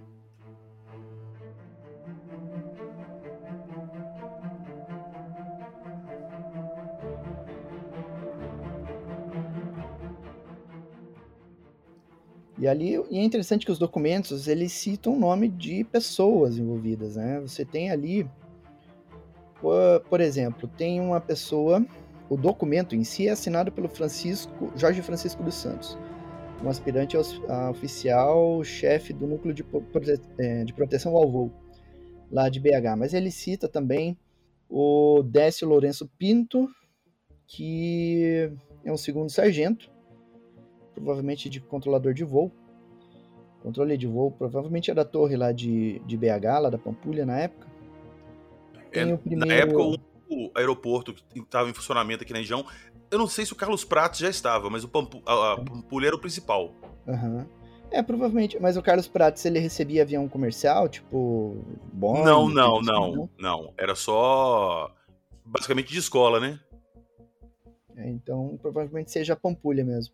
E 12.64 12.68
ali 12.68 12.94
e 13.12 13.18
é 13.18 13.22
interessante 13.22 13.66
que 13.66 13.72
os 13.74 13.78
documentos 13.78 14.48
eles 14.48 14.72
citam 14.72 15.18
o 15.18 15.20
nome 15.20 15.50
de 15.50 15.84
pessoas 15.84 16.58
envolvidas, 16.58 17.18
né? 17.18 17.42
Você 17.42 17.66
tem 17.66 17.92
ali, 17.92 18.26
por, 20.10 20.22
exemplo, 20.22 20.66
tem 20.78 21.02
uma 21.02 21.20
pessoa, 21.20 21.86
o 22.30 22.38
documento 22.38 22.96
em 22.96 23.04
si 23.04 23.28
é 23.28 23.32
assinado 23.32 23.70
pelo 23.70 23.90
Francisco 23.90 24.72
Jorge 24.78 25.02
Francisco 25.02 25.44
dos 25.44 25.56
Santos, 25.56 25.98
um 26.64 26.70
aspirante 26.70 27.18
a 27.50 27.70
oficial 27.70 28.64
chefe 28.64 29.12
do 29.12 29.28
núcleo 29.28 29.54
de, 29.54 29.66
é, 30.38 30.64
de 30.64 30.74
proteção 30.74 31.18
ao 31.18 31.30
voo 31.30 31.52
lá 32.32 32.48
de 32.48 32.62
BH. 32.62 32.96
Mas 32.98 33.14
ele 33.14 33.30
cita 33.30 33.68
também 33.68 34.18
o 34.70 35.22
Décio 35.22 35.68
Lourenço 35.68 36.10
Pinto, 36.18 36.70
que 37.46 38.50
é 38.86 38.92
um 38.94 38.96
segundo 38.96 39.30
sargento 39.30 39.92
provavelmente 40.94 41.50
de 41.50 41.60
controlador 41.60 42.14
de 42.14 42.24
voo, 42.24 42.52
Controle 43.64 43.98
de 43.98 44.06
voo, 44.06 44.30
provavelmente 44.30 44.92
era 44.92 45.04
a 45.04 45.06
torre 45.06 45.38
lá 45.38 45.54
de, 45.54 46.00
de 46.00 46.18
BH, 46.18 46.60
lá 46.62 46.70
da 46.70 46.78
Pampulha, 46.78 47.26
na 47.26 47.40
época. 47.40 47.66
É, 48.92 49.16
primeiro... 49.16 49.46
Na 49.48 49.54
época, 49.54 49.82
o, 49.82 49.96
o 50.30 50.52
aeroporto 50.54 51.14
que 51.14 51.40
estava 51.40 51.70
em 51.70 51.74
funcionamento 51.74 52.24
aqui 52.24 52.34
na 52.34 52.40
região, 52.40 52.66
eu 53.10 53.18
não 53.18 53.26
sei 53.26 53.46
se 53.46 53.54
o 53.54 53.56
Carlos 53.56 53.86
Prates 53.86 54.20
já 54.20 54.30
estava, 54.30 54.70
mas 54.70 54.84
o 54.84 54.90
Pampu, 54.90 55.24
a, 55.26 55.54
a 55.54 55.56
Pampulha 55.56 56.08
era 56.08 56.16
o 56.16 56.20
principal. 56.20 56.74
Uhum. 57.08 57.46
É, 57.90 58.04
provavelmente. 58.04 58.60
Mas 58.60 58.76
o 58.76 58.82
Carlos 58.82 59.08
Prates, 59.08 59.46
ele 59.46 59.60
recebia 59.60 60.02
avião 60.02 60.28
comercial, 60.28 60.90
tipo... 60.90 61.56
Boeing, 61.94 62.26
não, 62.26 62.50
não, 62.50 62.82
tipo 62.82 62.92
não, 62.92 63.16
não, 63.16 63.30
não. 63.40 63.74
Era 63.78 63.96
só... 63.96 64.94
Basicamente 65.46 65.94
de 65.94 66.00
escola, 66.00 66.42
né? 66.42 66.60
É, 67.96 68.10
então, 68.10 68.60
provavelmente 68.62 69.10
seja 69.10 69.34
a 69.34 69.38
Pampulha 69.38 69.86
mesmo. 69.86 70.14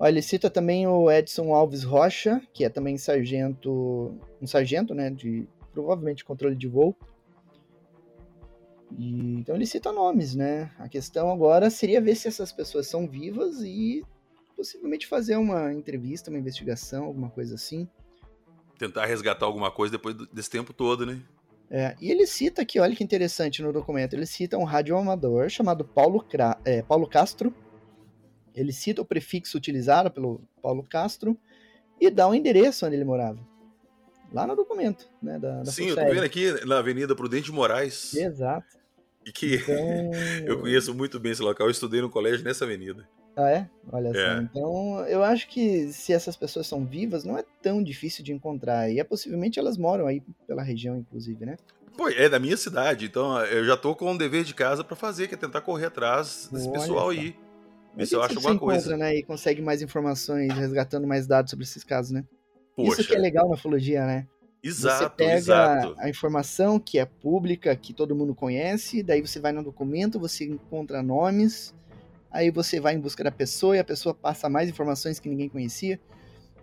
Olha, 0.00 0.12
ele 0.12 0.22
cita 0.22 0.48
também 0.48 0.86
o 0.86 1.10
Edson 1.10 1.52
Alves 1.52 1.84
Rocha, 1.84 2.40
que 2.54 2.64
é 2.64 2.70
também 2.70 2.96
sargento, 2.96 4.18
um 4.40 4.46
sargento, 4.46 4.94
né, 4.94 5.10
de 5.10 5.46
provavelmente 5.74 6.24
controle 6.24 6.56
de 6.56 6.66
voo. 6.66 6.96
E, 8.98 9.34
então 9.34 9.54
ele 9.54 9.66
cita 9.66 9.92
nomes, 9.92 10.34
né? 10.34 10.72
A 10.78 10.88
questão 10.88 11.30
agora 11.30 11.68
seria 11.68 12.00
ver 12.00 12.14
se 12.14 12.26
essas 12.26 12.50
pessoas 12.50 12.86
são 12.86 13.06
vivas 13.06 13.60
e 13.60 14.02
possivelmente 14.56 15.06
fazer 15.06 15.36
uma 15.36 15.70
entrevista, 15.70 16.30
uma 16.30 16.38
investigação, 16.38 17.04
alguma 17.04 17.28
coisa 17.28 17.54
assim. 17.54 17.86
Tentar 18.78 19.04
resgatar 19.04 19.44
alguma 19.44 19.70
coisa 19.70 19.92
depois 19.92 20.16
desse 20.32 20.48
tempo 20.48 20.72
todo, 20.72 21.04
né? 21.04 21.20
É, 21.70 21.94
e 22.00 22.10
ele 22.10 22.26
cita 22.26 22.62
aqui, 22.62 22.80
olha 22.80 22.96
que 22.96 23.04
interessante 23.04 23.62
no 23.62 23.70
documento, 23.70 24.14
ele 24.14 24.26
cita 24.26 24.56
um 24.56 24.64
radioamador 24.64 25.50
chamado 25.50 25.84
Paulo, 25.84 26.24
Cra 26.24 26.58
é, 26.64 26.82
Paulo 26.82 27.06
Castro, 27.06 27.54
ele 28.54 28.72
cita 28.72 29.02
o 29.02 29.04
prefixo 29.04 29.56
utilizado 29.56 30.10
pelo 30.10 30.42
Paulo 30.62 30.82
Castro 30.82 31.36
e 32.00 32.10
dá 32.10 32.26
o 32.26 32.30
um 32.30 32.34
endereço 32.34 32.86
onde 32.86 32.96
ele 32.96 33.04
morava. 33.04 33.38
Lá 34.32 34.46
no 34.46 34.54
documento, 34.54 35.08
né? 35.22 35.38
Da, 35.38 35.62
da 35.62 35.70
Sim, 35.70 35.88
eu 35.88 35.96
tô 35.96 36.04
vendo 36.04 36.22
aqui 36.22 36.64
na 36.64 36.78
Avenida 36.78 37.16
Prudente 37.16 37.50
Moraes. 37.50 38.14
Exato. 38.14 38.78
E 39.26 39.32
que 39.32 39.56
então... 39.56 40.10
eu 40.46 40.60
conheço 40.60 40.94
muito 40.94 41.18
bem 41.18 41.32
esse 41.32 41.42
local, 41.42 41.66
eu 41.66 41.70
estudei 41.70 42.00
no 42.00 42.08
colégio 42.08 42.44
nessa 42.44 42.64
avenida. 42.64 43.08
Ah, 43.36 43.50
é? 43.50 43.68
Olha 43.90 44.08
é. 44.08 44.12
só. 44.12 44.42
Então, 44.42 45.06
eu 45.06 45.22
acho 45.22 45.48
que 45.48 45.92
se 45.92 46.12
essas 46.12 46.36
pessoas 46.36 46.66
são 46.66 46.84
vivas, 46.84 47.24
não 47.24 47.38
é 47.38 47.44
tão 47.62 47.82
difícil 47.82 48.24
de 48.24 48.32
encontrar. 48.32 48.90
E 48.90 49.00
é 49.00 49.04
possivelmente 49.04 49.58
elas 49.58 49.76
moram 49.76 50.06
aí 50.06 50.22
pela 50.46 50.62
região, 50.62 50.96
inclusive, 50.96 51.44
né? 51.44 51.56
Pô, 51.96 52.08
é 52.08 52.28
da 52.28 52.38
minha 52.38 52.56
cidade, 52.56 53.06
então 53.06 53.38
eu 53.46 53.64
já 53.64 53.76
tô 53.76 53.94
com 53.94 54.12
um 54.12 54.16
dever 54.16 54.44
de 54.44 54.54
casa 54.54 54.82
para 54.82 54.96
fazer, 54.96 55.28
que 55.28 55.34
é 55.34 55.38
tentar 55.38 55.60
correr 55.60 55.86
atrás 55.86 56.48
desse 56.52 56.68
Olha 56.68 56.80
pessoal 56.80 57.06
só. 57.06 57.10
aí. 57.10 57.36
Se 58.06 58.14
eu 58.14 58.22
acho 58.22 58.36
alguma 58.36 58.58
coisa. 58.58 58.80
Encontra, 58.80 58.96
né, 58.96 59.16
e 59.16 59.22
consegue 59.22 59.60
mais 59.60 59.82
informações, 59.82 60.52
resgatando 60.52 61.06
mais 61.06 61.26
dados 61.26 61.50
sobre 61.50 61.64
esses 61.64 61.84
casos, 61.84 62.12
né? 62.12 62.24
Poxa. 62.76 63.00
Isso 63.00 63.10
que 63.10 63.14
é 63.14 63.18
legal 63.18 63.48
na 63.48 63.54
ufologia, 63.54 64.06
né? 64.06 64.26
Exato, 64.62 65.04
você 65.04 65.10
pega 65.10 65.36
exato. 65.36 65.94
a 65.98 66.08
informação 66.08 66.78
que 66.78 66.98
é 66.98 67.04
pública, 67.04 67.74
que 67.74 67.94
todo 67.94 68.14
mundo 68.14 68.34
conhece, 68.34 69.02
daí 69.02 69.22
você 69.22 69.40
vai 69.40 69.52
no 69.52 69.62
documento, 69.62 70.20
você 70.20 70.44
encontra 70.44 71.02
nomes, 71.02 71.74
aí 72.30 72.50
você 72.50 72.78
vai 72.78 72.94
em 72.94 73.00
busca 73.00 73.24
da 73.24 73.30
pessoa 73.30 73.76
e 73.76 73.78
a 73.78 73.84
pessoa 73.84 74.14
passa 74.14 74.50
mais 74.50 74.68
informações 74.68 75.18
que 75.18 75.28
ninguém 75.28 75.48
conhecia. 75.48 75.98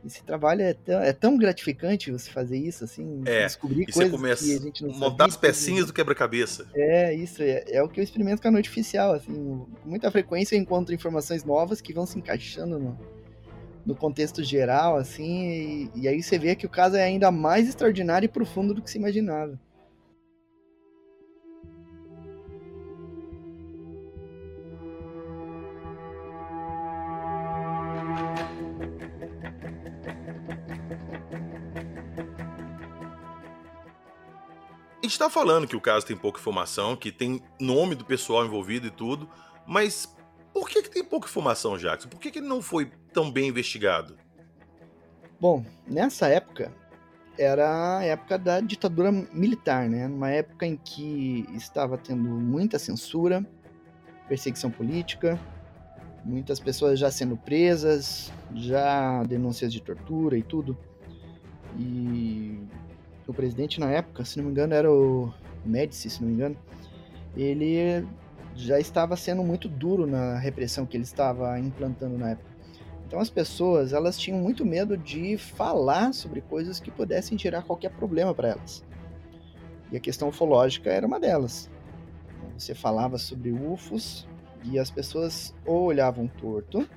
Esse 0.06 0.24
trabalho 0.24 0.62
é 0.62 0.74
tão, 0.74 1.01
é 1.01 1.13
tão 1.13 1.38
gratificante 1.38 2.12
você 2.12 2.30
fazer 2.30 2.58
isso, 2.58 2.84
assim, 2.84 3.24
é, 3.25 3.44
descobrir 3.44 3.84
e 3.84 3.92
coisas 3.92 4.12
começa 4.12 4.44
que 4.44 4.56
a 4.56 4.60
gente 4.60 4.84
não 4.84 4.94
montar 4.94 5.25
as 5.25 5.38
pecinhas 5.38 5.88
do 5.88 5.94
quebra-cabeça. 5.94 6.68
É, 6.74 7.13
isso, 7.13 7.42
é, 7.42 7.63
é, 7.68 7.84
o 7.84 7.89
que 7.89 8.00
eu 8.00 8.04
experimento 8.04 8.42
com 8.42 8.48
a 8.48 8.51
noite 8.51 8.70
oficial, 8.70 9.13
assim, 9.13 9.34
com 9.34 9.89
muita 9.89 10.10
frequência 10.12 10.56
eu 10.56 10.60
encontro 10.60 10.94
informações 10.94 11.44
novas 11.44 11.82
que 11.82 11.94
vão 11.94 12.06
se 12.06 12.18
encaixando 12.18 12.80
no, 12.80 12.98
no 13.86 13.96
contexto 13.96 14.44
geral, 14.44 14.98
assim, 14.98 15.89
e, 15.96 16.01
e 16.01 16.08
aí 16.08 16.22
você 16.22 16.38
vê 16.38 16.56
que 16.56 16.66
o 16.66 16.70
caso 16.70 16.96
é 16.96 17.04
ainda 17.04 17.32
mais 17.32 17.68
extraordinário 17.68 18.25
e 18.25 18.30
profundo 18.30 18.74
do 18.74 18.82
que 18.82 18.92
se 18.92 18.98
imaginava. 18.98 19.60
Gente 35.18 35.20
tá 35.20 35.30
falando 35.32 35.68
que 35.68 35.76
o 35.76 35.82
caso 35.82 36.06
tem 36.06 36.16
pouca 36.16 36.40
informação, 36.40 36.96
que 36.96 37.12
tem 37.12 37.42
nome 37.60 37.96
do 37.96 38.06
pessoal 38.06 38.46
envolvido 38.46 38.86
e 38.86 38.92
tudo, 38.92 39.28
mas 39.66 40.16
por 40.54 40.70
que, 40.70 40.84
que 40.84 40.92
tem 40.92 41.04
pouca 41.04 41.28
informação, 41.28 41.76
Jackson? 41.76 42.08
Por 42.08 42.20
que, 42.20 42.30
que 42.30 42.38
ele 42.38 42.48
não 42.48 42.62
foi 42.62 42.92
tão 43.12 43.32
bem 43.32 43.48
investigado? 43.48 44.16
Bom, 45.40 45.66
nessa 45.88 46.28
época 46.28 46.72
era 47.36 47.98
a 47.98 48.04
época 48.04 48.38
da 48.38 48.60
ditadura 48.60 49.12
militar, 49.12 49.90
né? 49.90 50.06
Uma 50.06 50.30
época 50.30 50.68
em 50.68 50.78
que 50.78 51.48
estava 51.54 51.98
tendo 51.98 52.22
muita 52.22 52.78
censura, 52.78 53.44
perseguição 54.28 54.70
política, 54.70 55.40
muitas 56.24 56.60
pessoas 56.60 57.00
já 57.00 57.10
sendo 57.10 57.36
presas, 57.38 58.32
já 58.54 59.24
denúncias 59.24 59.74
de 59.74 59.82
tortura 59.82 60.38
e 60.38 60.44
tudo. 60.44 60.78
E 61.76 62.60
o 63.27 63.34
presidente 63.34 63.79
na 63.79 63.89
época, 63.91 64.24
se 64.25 64.38
não 64.38 64.46
me 64.46 64.51
engano, 64.51 64.74
era 64.74 64.91
o 64.91 65.34
Médici, 65.65 66.10
se 66.10 66.22
não 66.22 66.29
me 66.29 66.34
engano, 66.34 66.57
ele 67.36 68.07
já 68.55 68.79
estava 68.79 69.15
sendo 69.15 69.43
muito 69.43 69.67
duro 69.67 70.07
na 70.07 70.38
repressão 70.38 70.86
que 70.86 70.98
ele 70.98 71.03
estava 71.03 71.60
implantando 71.60 72.17
na 72.17 72.31
época. 72.31 72.50
Então 73.05 73.19
as 73.19 73.29
pessoas, 73.29 73.93
elas 73.93 74.17
tinham 74.17 74.39
muito 74.39 74.65
medo 74.65 74.98
de 74.98 75.38
falar 75.38 76.13
sobre 76.13 76.41
coisas 76.41 76.79
que 76.79 76.91
pudessem 76.91 77.38
gerar 77.38 77.62
qualquer 77.62 77.91
problema 77.91 78.34
para 78.34 78.50
elas. 78.50 78.84
E 79.91 79.96
a 79.96 80.00
questão 80.00 80.27
ufológica 80.27 80.89
era 80.89 81.07
uma 81.07 81.19
delas. 81.19 81.69
Você 82.57 82.75
falava 82.75 83.17
sobre 83.17 83.51
UFOs 83.51 84.27
e 84.63 84.77
as 84.77 84.91
pessoas 84.91 85.55
ou 85.65 85.86
olhavam 85.86 86.27
torto 86.27 86.88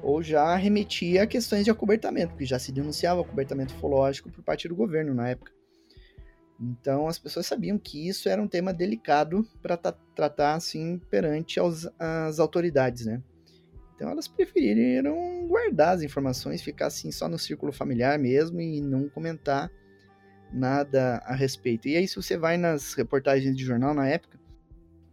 ou 0.00 0.22
já 0.22 0.54
remetia 0.54 1.24
a 1.24 1.26
questões 1.26 1.64
de 1.64 1.70
acobertamento, 1.72 2.28
porque 2.28 2.44
já 2.44 2.58
se 2.58 2.70
denunciava 2.70 3.20
acobertamento 3.20 3.74
ufológico 3.74 4.30
por 4.30 4.44
parte 4.44 4.68
do 4.68 4.76
governo 4.76 5.12
na 5.12 5.30
época. 5.30 5.57
Então 6.60 7.06
as 7.06 7.18
pessoas 7.18 7.46
sabiam 7.46 7.78
que 7.78 8.08
isso 8.08 8.28
era 8.28 8.42
um 8.42 8.48
tema 8.48 8.72
delicado 8.72 9.46
para 9.62 9.76
tratar 9.76 10.54
assim 10.54 10.98
perante 11.10 11.60
aos, 11.60 11.88
as 11.98 12.40
autoridades, 12.40 13.06
né? 13.06 13.22
Então 13.94 14.10
elas 14.10 14.26
preferiram 14.28 15.46
guardar 15.48 15.94
as 15.94 16.02
informações, 16.02 16.62
ficar 16.62 16.86
assim 16.86 17.12
só 17.12 17.28
no 17.28 17.38
círculo 17.38 17.72
familiar 17.72 18.18
mesmo 18.18 18.60
e 18.60 18.80
não 18.80 19.08
comentar 19.08 19.70
nada 20.52 21.22
a 21.24 21.34
respeito. 21.34 21.88
E 21.88 21.96
aí 21.96 22.08
se 22.08 22.16
você 22.16 22.36
vai 22.36 22.56
nas 22.56 22.94
reportagens 22.94 23.56
de 23.56 23.64
jornal 23.64 23.94
na 23.94 24.08
época, 24.08 24.38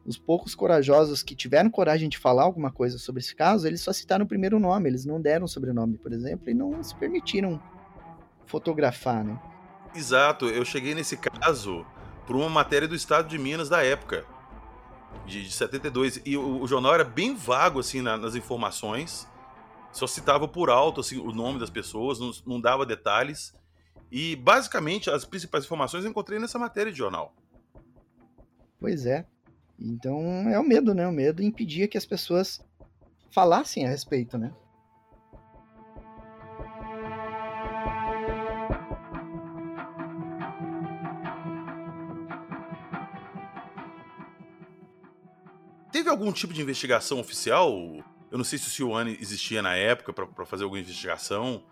os 0.06 0.18
poucos 0.18 0.54
corajosos 0.54 1.24
que 1.24 1.36
tiveram 1.36 1.70
coragem 1.70 2.08
de 2.10 2.18
falar 2.18 2.44
alguma 2.44 2.72
coisa 2.72 2.98
sobre 3.00 3.22
esse 3.22 3.36
caso, 3.36 3.68
eles 3.68 3.82
só 3.82 3.92
citaram 3.92 4.26
o 4.26 4.28
primeiro 4.28 4.60
nome, 4.60 4.88
eles 4.88 5.04
não 5.04 5.20
deram 5.20 5.48
sobrenome, 5.48 5.98
por 5.98 6.14
exemplo, 6.14 6.50
e 6.50 6.54
não 6.54 6.82
se 6.84 6.96
permitiram 6.96 7.60
fotografar, 8.46 9.24
né? 9.24 9.40
Exato, 9.96 10.48
eu 10.50 10.66
cheguei 10.66 10.94
nesse 10.94 11.16
caso 11.16 11.86
por 12.28 12.36
uma 12.36 12.50
matéria 12.50 12.88
do 12.88 12.96
Estado 12.96 13.30
de 13.30 13.38
Minas 13.38 13.70
da 13.70 13.82
época, 13.82 14.26
de, 15.26 15.44
de 15.44 15.52
72, 15.52 16.22
e 16.26 16.36
o, 16.36 16.62
o, 16.62 16.68
jornal 16.68 16.94
era 16.94 17.04
bem 17.04 17.34
vago 17.34 17.80
assim 17.80 18.02
na, 18.02 18.18
nas 18.18 18.36
informações, 18.36 19.26
só 19.94 20.06
citava 20.06 20.48
por 20.48 20.70
alto 20.70 21.00
assim, 21.00 21.18
o 21.18 21.32
nome 21.32 21.60
das 21.60 21.70
pessoas, 21.70 22.20
não, 22.20 22.32
não 22.46 22.60
dava 22.60 22.86
detalhes, 22.86 23.56
e 24.12 24.36
basicamente 24.36 25.10
as 25.10 25.24
principais 25.24 25.64
informações 25.64 26.04
eu 26.04 26.12
encontrei 26.12 26.40
nessa 26.40 26.60
matéria 26.60 26.92
de 26.92 26.98
jornal. 26.98 27.34
Pois 28.78 29.06
é. 29.06 29.26
Então 29.80 30.20
é 30.50 30.60
o 30.60 30.64
medo, 30.64 30.94
né? 30.94 31.08
O 31.08 31.12
medo 31.12 31.42
impedia 31.42 31.88
que 31.88 31.98
as 31.98 32.06
pessoas 32.06 32.60
falassem 33.32 33.86
a 33.86 33.90
respeito, 33.90 34.38
né? 34.38 34.54
Teve 46.06 46.20
algum 46.20 46.32
tipo 46.32 46.54
de 46.54 46.62
investigação 46.62 47.20
oficial? 47.20 47.74
Eu 48.30 48.38
não 48.38 48.44
sei 48.44 48.60
se 48.60 48.68
o 48.68 48.70
Sioane 48.70 49.18
existia 49.20 49.60
na 49.60 49.76
época 49.76 50.14
para 50.14 50.46
fazer 50.46 50.64
alguma 50.64 50.80
investigação. 50.80 51.64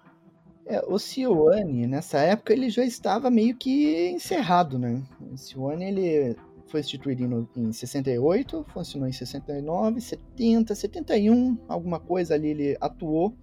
É, 0.65 0.83
o 0.87 0.97
Sioane, 0.97 1.85
nessa 1.85 2.17
época, 2.17 2.51
ele 2.51 2.67
já 2.71 2.83
estava 2.83 3.29
meio 3.29 3.55
que 3.55 4.09
encerrado, 4.09 4.79
né? 4.79 5.03
O 5.31 5.37
Sioane, 5.37 5.85
ele 5.85 6.35
foi 6.65 6.79
instituído 6.79 7.47
em 7.55 7.71
68, 7.71 8.65
funcionou 8.73 9.07
em 9.07 9.11
69, 9.11 10.01
70, 10.01 10.73
71, 10.73 11.59
alguma 11.67 11.99
coisa 11.99 12.33
ali 12.33 12.47
ele 12.47 12.77
atuou, 12.81 13.37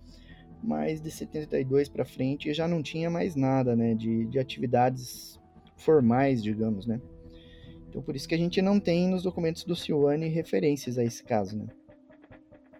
mas 0.61 1.01
de 1.01 1.13
72 1.13 1.89
para 1.89 2.05
frente 2.05 2.53
já 2.53 2.67
não 2.67 2.83
tinha 2.83 3.09
mais 3.09 3.37
nada, 3.37 3.77
né, 3.77 3.95
de, 3.95 4.25
de 4.25 4.41
atividades 4.41 5.41
formais, 5.77 6.43
digamos, 6.43 6.85
né? 6.85 7.01
Então 7.91 8.01
por 8.01 8.15
isso 8.15 8.29
que 8.29 8.35
a 8.35 8.39
gente 8.39 8.63
não 8.63 8.79
tem 8.79 9.09
nos 9.09 9.25
documentos 9.25 9.65
do 9.65 9.75
Silwane 9.75 10.29
referências 10.29 10.97
a 10.97 11.05
esse 11.05 11.25
caso, 11.25 11.57
né? 11.57 11.67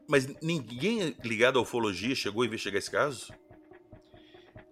Mas 0.09 0.29
ninguém 0.41 1.15
ligado 1.25 1.59
à 1.59 1.63
ufologia 1.63 2.15
chegou 2.15 2.43
a 2.43 2.47
investigar 2.47 2.79
esse 2.79 2.91
caso? 2.91 3.33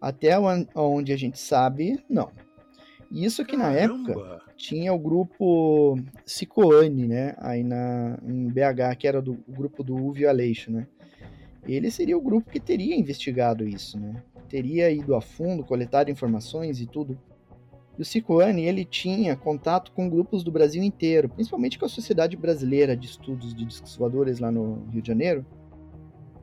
Até 0.00 0.38
onde 0.74 1.12
a 1.12 1.16
gente 1.16 1.38
sabe, 1.38 2.02
não. 2.08 2.30
Isso 3.10 3.44
que 3.44 3.56
Caramba. 3.56 4.14
na 4.14 4.20
época 4.20 4.42
tinha 4.56 4.92
o 4.92 4.98
grupo 4.98 5.98
Cicoane, 6.24 7.08
né? 7.08 7.34
Aí 7.38 7.64
na, 7.64 8.18
em 8.22 8.48
BH, 8.48 8.96
que 8.98 9.08
era 9.08 9.20
do, 9.20 9.32
o 9.46 9.52
grupo 9.52 9.82
do 9.82 9.96
U 9.96 10.12
Violation, 10.12 10.72
né? 10.72 10.86
Ele 11.66 11.90
seria 11.90 12.16
o 12.16 12.20
grupo 12.20 12.50
que 12.50 12.60
teria 12.60 12.96
investigado 12.96 13.66
isso, 13.66 13.98
né? 13.98 14.22
Teria 14.48 14.90
ido 14.90 15.14
a 15.14 15.20
fundo, 15.20 15.64
coletado 15.64 16.10
informações 16.10 16.80
e 16.80 16.86
tudo. 16.86 17.18
E 17.98 18.02
o 18.02 18.04
Cicoane, 18.04 18.62
ele 18.62 18.84
tinha 18.84 19.34
contato 19.34 19.90
com 19.90 20.08
grupos 20.08 20.44
do 20.44 20.52
Brasil 20.52 20.82
inteiro, 20.84 21.28
principalmente 21.28 21.76
com 21.76 21.84
a 21.84 21.88
Sociedade 21.88 22.36
Brasileira 22.36 22.96
de 22.96 23.08
Estudos 23.08 23.52
de 23.52 23.64
Discos 23.64 23.96
Voadores 23.96 24.38
lá 24.38 24.52
no 24.52 24.84
Rio 24.92 25.02
de 25.02 25.08
Janeiro. 25.08 25.44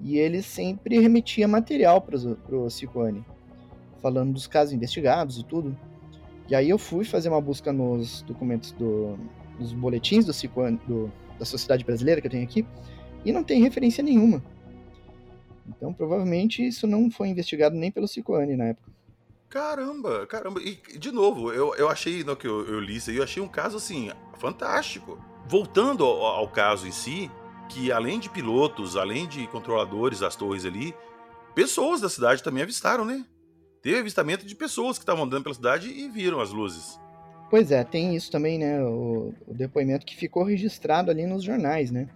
E 0.02 0.18
ele 0.18 0.42
sempre 0.42 1.00
remetia 1.00 1.48
material 1.48 2.02
para 2.02 2.18
o 2.18 2.70
Cicoane, 2.70 3.26
falando 4.02 4.34
dos 4.34 4.48
casos 4.48 4.74
investigados 4.74 5.40
e 5.40 5.46
tudo. 5.46 5.78
E 6.50 6.54
aí 6.54 6.70
eu 6.70 6.78
fui 6.78 7.06
fazer 7.06 7.30
uma 7.30 7.40
busca 7.40 7.72
nos 7.72 8.22
documentos 8.24 8.74
do, 8.74 9.18
dos 9.58 9.72
boletins 9.72 10.26
do, 10.26 10.34
Cicoane, 10.34 10.78
do 10.86 11.10
da 11.40 11.46
Sociedade 11.46 11.86
Brasileira 11.86 12.22
que 12.22 12.28
eu 12.28 12.32
tenho 12.32 12.44
aqui, 12.44 12.66
e 13.24 13.32
não 13.32 13.44
tem 13.44 13.62
referência 13.62 14.04
nenhuma. 14.04 14.44
Então, 15.68 15.94
provavelmente, 15.94 16.66
isso 16.66 16.86
não 16.86 17.10
foi 17.10 17.30
investigado 17.30 17.76
nem 17.76 17.92
pelo 17.92 18.08
Cicoane 18.08 18.56
na 18.56 18.66
época. 18.66 18.95
Caramba, 19.56 20.28
caramba. 20.28 20.62
E, 20.62 20.76
de 20.98 21.14
novo, 21.14 21.50
eu, 21.50 21.74
eu 21.76 21.88
achei, 21.88 22.26
no 22.26 22.36
que 22.36 22.46
eu, 22.46 22.68
eu 22.68 22.78
li 22.78 22.98
isso 22.98 23.10
aí, 23.10 23.16
eu 23.16 23.24
achei 23.24 23.42
um 23.42 23.48
caso, 23.48 23.78
assim, 23.78 24.12
fantástico. 24.38 25.18
Voltando 25.48 26.04
ao, 26.04 26.26
ao 26.26 26.50
caso 26.50 26.86
em 26.86 26.92
si, 26.92 27.32
que 27.70 27.90
além 27.90 28.20
de 28.20 28.30
pilotos, 28.30 28.98
além 28.98 29.26
de 29.26 29.48
controladores 29.48 30.20
das 30.20 30.36
torres 30.36 30.66
ali, 30.66 30.94
pessoas 31.54 32.02
da 32.02 32.10
cidade 32.10 32.44
também 32.44 32.64
avistaram, 32.64 33.06
né? 33.06 33.26
Teve 33.82 34.00
avistamento 34.00 34.46
de 34.46 34.54
pessoas 34.54 34.98
que 34.98 35.04
estavam 35.04 35.24
andando 35.24 35.44
pela 35.44 35.56
cidade 35.56 35.88
e 35.88 36.10
viram 36.10 36.42
as 36.42 36.52
luzes. 36.52 37.00
Pois 37.50 37.72
é, 37.72 37.82
tem 37.86 38.14
isso 38.14 38.30
também, 38.30 38.60
né? 38.60 38.84
O, 38.84 39.34
o 39.48 39.54
depoimento 39.54 40.06
que 40.06 40.18
ficou 40.18 40.44
registrado 40.44 41.10
ali 41.10 41.26
nos 41.26 41.46
jornais, 41.46 41.92
né? 41.92 42.10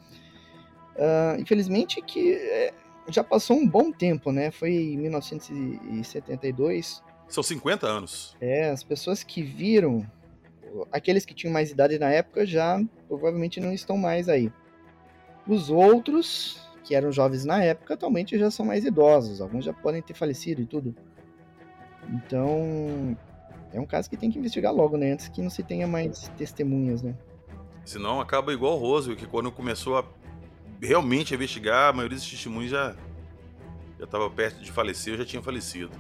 Uh, 0.98 1.39
infelizmente 1.39 2.01
que 2.01 2.34
é, 2.34 2.74
já 3.08 3.24
passou 3.24 3.55
um 3.55 3.65
bom 3.65 3.93
tempo, 3.93 4.29
né? 4.29 4.51
Foi 4.51 4.74
em 4.74 4.98
1972. 4.98 7.08
São 7.30 7.44
50 7.44 7.88
anos. 7.88 8.36
É, 8.42 8.70
as 8.70 8.84
pessoas 8.84 9.24
que 9.24 9.44
viram, 9.44 10.06
aqueles 10.92 11.26
que 11.26 11.34
tinham 11.34 11.54
mais 11.54 11.72
idade 11.72 12.00
na 12.00 12.10
época 12.10 12.46
já 12.46 12.82
provavelmente 13.08 13.60
não 13.60 13.72
estão 13.72 13.98
mais 13.98 14.28
aí. 14.28 14.52
Os 15.48 15.70
outros, 15.70 16.68
que 16.84 16.96
eram 16.96 17.12
jovens 17.12 17.46
na 17.46 17.64
época, 17.64 17.94
atualmente 17.94 18.38
já 18.38 18.50
são 18.50 18.66
mais 18.66 18.84
idosos. 18.84 19.42
Alguns 19.42 19.64
já 19.64 19.74
podem 19.74 20.02
ter 20.02 20.14
falecido 20.14 20.62
e 20.62 20.66
tudo. 20.66 20.96
Então, 22.10 23.18
é 23.72 23.80
um 23.80 23.86
caso 23.86 24.10
que 24.10 24.18
tem 24.18 24.32
que 24.32 24.40
investigar 24.40 24.74
logo, 24.74 24.98
né? 24.98 25.14
Antes 25.14 25.28
que 25.28 25.42
não 25.42 25.50
se 25.50 25.64
tenha 25.64 25.88
mais 25.88 26.28
testemunhas, 26.38 27.04
né? 27.04 27.16
Senão 27.86 28.20
acaba 28.20 28.52
igual 28.52 28.76
o 28.76 28.80
Roswell, 28.80 29.16
que 29.16 29.28
quando 29.28 29.52
começou 29.52 29.98
a 29.98 30.06
realmente 30.82 31.34
investigar, 31.34 31.89
a 31.89 31.94
maioria 31.94 32.18
dos 32.18 32.30
testemunhos 32.30 32.72
já 32.72 32.96
já 34.00 34.06
estava 34.06 34.30
perto 34.30 34.62
de 34.62 34.72
falecer, 34.72 35.18
já 35.18 35.26
tinha 35.26 35.42
falecido. 35.42 35.92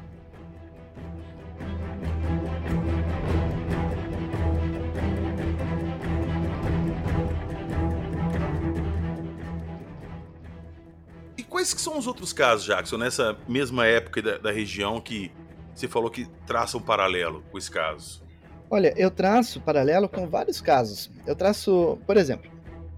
Quais 11.59 11.73
que 11.73 11.81
são 11.81 11.97
os 11.97 12.07
outros 12.07 12.31
casos, 12.31 12.65
Jackson, 12.65 12.97
nessa 12.97 13.37
mesma 13.45 13.85
época 13.85 14.21
da, 14.21 14.37
da 14.37 14.49
região 14.49 15.01
que 15.01 15.29
você 15.75 15.89
falou 15.89 16.09
que 16.09 16.25
traça 16.47 16.77
um 16.77 16.81
paralelo 16.81 17.43
com 17.51 17.57
esse 17.57 17.69
caso? 17.69 18.23
Olha, 18.69 18.93
eu 18.95 19.11
traço 19.11 19.59
paralelo 19.59 20.07
com 20.07 20.25
vários 20.25 20.61
casos. 20.61 21.11
Eu 21.27 21.35
traço, 21.35 21.99
por 22.07 22.15
exemplo, 22.15 22.49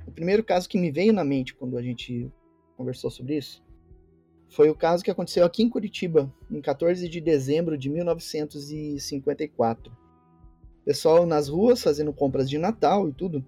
o 0.06 0.12
primeiro 0.12 0.44
caso 0.44 0.70
que 0.70 0.78
me 0.78 0.92
veio 0.92 1.12
na 1.12 1.24
mente 1.24 1.56
quando 1.56 1.76
a 1.76 1.82
gente 1.82 2.32
conversou 2.78 3.10
sobre 3.10 3.38
isso 3.38 3.64
foi 4.48 4.70
o 4.70 4.76
caso 4.76 5.04
que 5.04 5.10
aconteceu 5.10 5.44
aqui 5.44 5.64
em 5.64 5.70
Curitiba, 5.70 6.32
em 6.52 6.62
14 6.62 7.10
de 7.10 7.20
dezembro 7.20 7.76
de 7.76 7.90
1954. 7.90 9.92
Pessoal 10.86 11.26
nas 11.26 11.48
ruas 11.48 11.82
fazendo 11.82 12.14
compras 12.14 12.48
de 12.48 12.60
Natal 12.60 13.10
e 13.10 13.14
tudo, 13.14 13.44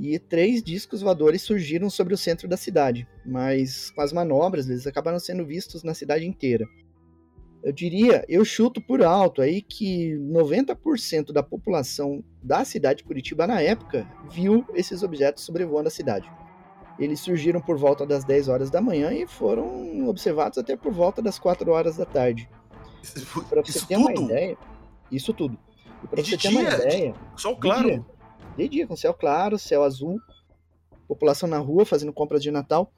e 0.00 0.18
três 0.18 0.62
discos 0.62 1.02
voadores 1.02 1.42
surgiram 1.42 1.90
sobre 1.90 2.14
o 2.14 2.18
centro 2.18 2.48
da 2.48 2.56
cidade, 2.56 3.06
mas 3.24 3.90
com 3.90 4.00
as 4.00 4.12
manobras 4.12 4.68
eles 4.68 4.86
acabaram 4.86 5.18
sendo 5.18 5.44
vistos 5.44 5.82
na 5.82 5.94
cidade 5.94 6.26
inteira 6.26 6.66
eu 7.62 7.72
diria, 7.72 8.24
eu 8.28 8.44
chuto 8.44 8.80
por 8.80 9.02
alto 9.02 9.42
aí 9.42 9.60
que 9.60 10.16
90% 10.16 11.32
da 11.32 11.42
população 11.42 12.24
da 12.42 12.64
cidade 12.64 12.98
de 12.98 13.04
Curitiba 13.04 13.46
na 13.46 13.60
época 13.60 14.06
viu 14.30 14.64
esses 14.74 15.02
objetos 15.02 15.44
sobrevoando 15.44 15.88
a 15.88 15.90
cidade. 15.90 16.30
Eles 16.98 17.20
surgiram 17.20 17.60
por 17.60 17.76
volta 17.76 18.06
das 18.06 18.24
10 18.24 18.48
horas 18.48 18.70
da 18.70 18.80
manhã 18.80 19.12
e 19.12 19.26
foram 19.26 20.08
observados 20.08 20.58
até 20.58 20.76
por 20.76 20.92
volta 20.92 21.20
das 21.20 21.38
4 21.38 21.70
horas 21.70 21.96
da 21.96 22.04
tarde. 22.04 22.48
Para 23.48 23.62
você 23.62 23.80
ter 23.86 23.96
tudo? 23.96 24.00
uma 24.00 24.12
ideia, 24.12 24.58
isso 25.10 25.32
tudo. 25.32 25.58
Para 26.08 26.22
você 26.22 26.36
ter 26.36 26.48
dia, 26.48 26.50
uma 26.50 26.62
ideia, 26.62 27.14
sol 27.36 27.56
claro. 27.56 27.88
De 27.88 27.94
dia, 27.94 28.04
de 28.56 28.68
dia, 28.68 28.86
com 28.86 28.96
céu 28.96 29.14
claro, 29.14 29.58
céu 29.58 29.82
azul, 29.82 30.20
população 31.08 31.48
na 31.48 31.58
rua 31.58 31.84
fazendo 31.84 32.12
compras 32.12 32.42
de 32.42 32.50
Natal. 32.50 32.92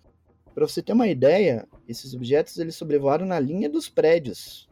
Para 0.55 0.67
você 0.67 0.83
ter 0.83 0.93
uma 0.93 1.09
ideia, 1.09 1.67
esses 1.89 2.15
objetos 2.15 2.59
eles 2.59 2.77
sobrevoaram 2.77 3.25
na 3.25 3.41
linha 3.41 3.69
dos 3.69 3.89
prédios 3.89 4.69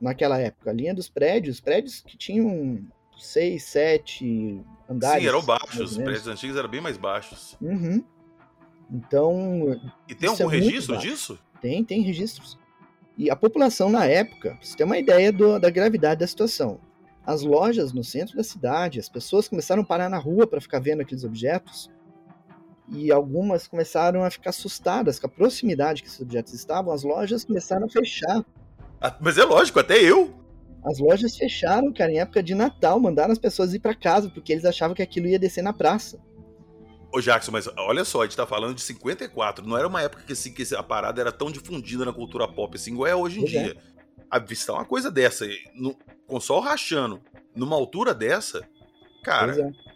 naquela 0.00 0.38
época. 0.38 0.70
A 0.70 0.74
linha 0.74 0.94
dos 0.94 1.08
prédios, 1.08 1.60
prédios 1.60 2.00
que 2.00 2.16
tinham 2.16 2.84
seis, 3.18 3.64
sete 3.64 4.60
andares. 4.88 5.22
Sim, 5.22 5.28
eram 5.28 5.42
baixos. 5.42 5.92
Os 5.92 5.96
prédios 5.96 6.26
antigos 6.26 6.56
eram 6.56 6.68
bem 6.68 6.80
mais 6.80 6.96
baixos. 6.96 7.56
Uhum. 7.60 8.04
Então. 8.90 9.80
E 10.08 10.14
tem 10.14 10.28
algum 10.28 10.50
é 10.50 10.58
registro 10.58 10.98
disso? 10.98 11.38
Tem, 11.60 11.82
tem 11.84 12.02
registros. 12.02 12.58
E 13.16 13.30
a 13.30 13.36
população 13.36 13.88
na 13.88 14.04
época, 14.04 14.50
pra 14.50 14.58
você 14.60 14.76
ter 14.76 14.84
uma 14.84 14.98
ideia 14.98 15.32
do, 15.32 15.58
da 15.58 15.70
gravidade 15.70 16.20
da 16.20 16.26
situação. 16.26 16.78
As 17.26 17.42
lojas 17.42 17.92
no 17.92 18.04
centro 18.04 18.36
da 18.36 18.44
cidade, 18.44 19.00
as 19.00 19.08
pessoas 19.08 19.48
começaram 19.48 19.82
a 19.82 19.84
parar 19.84 20.08
na 20.08 20.16
rua 20.16 20.46
para 20.46 20.60
ficar 20.60 20.78
vendo 20.78 21.00
aqueles 21.00 21.24
objetos 21.24 21.90
e 22.88 23.10
algumas 23.10 23.66
começaram 23.66 24.22
a 24.22 24.30
ficar 24.30 24.50
assustadas 24.50 25.18
com 25.18 25.26
a 25.26 25.30
proximidade 25.30 26.02
que 26.02 26.08
esses 26.08 26.20
objetos 26.20 26.54
estavam, 26.54 26.92
as 26.92 27.02
lojas 27.02 27.44
começaram 27.44 27.86
a 27.86 27.88
fechar. 27.88 28.44
Ah, 29.00 29.16
mas 29.20 29.38
é 29.38 29.44
lógico, 29.44 29.80
até 29.80 30.00
eu. 30.00 30.32
As 30.84 31.00
lojas 31.00 31.36
fecharam, 31.36 31.92
cara, 31.92 32.12
em 32.12 32.20
época 32.20 32.40
de 32.40 32.54
Natal, 32.54 33.00
mandaram 33.00 33.32
as 33.32 33.38
pessoas 33.40 33.74
ir 33.74 33.80
para 33.80 33.92
casa, 33.92 34.30
porque 34.30 34.52
eles 34.52 34.64
achavam 34.64 34.94
que 34.94 35.02
aquilo 35.02 35.26
ia 35.26 35.38
descer 35.38 35.62
na 35.62 35.72
praça. 35.72 36.16
Ô 37.12 37.20
Jackson, 37.20 37.50
mas 37.50 37.68
olha 37.76 38.04
só, 38.04 38.20
a 38.22 38.24
gente 38.24 38.36
tá 38.36 38.46
falando 38.46 38.74
de 38.74 38.82
54, 38.82 39.66
não 39.66 39.76
era 39.76 39.88
uma 39.88 40.00
época 40.02 40.22
que, 40.24 40.32
assim, 40.32 40.52
que 40.52 40.62
a 40.74 40.82
parada 40.82 41.20
era 41.20 41.32
tão 41.32 41.50
difundida 41.50 42.04
na 42.04 42.12
cultura 42.12 42.46
pop 42.46 42.76
assim, 42.76 42.92
igual 42.92 43.08
é 43.08 43.16
hoje 43.16 43.38
em 43.38 43.42
pois 43.42 43.54
é. 43.54 43.62
dia. 43.64 43.76
É. 43.92 43.95
Avistar 44.30 44.76
uma 44.76 44.84
coisa 44.84 45.10
dessa, 45.10 45.46
no, 45.74 45.96
com 46.26 46.40
sol 46.40 46.60
rachando, 46.60 47.20
numa 47.54 47.76
altura 47.76 48.14
dessa, 48.14 48.66
cara, 49.22 49.60
é. 49.60 49.86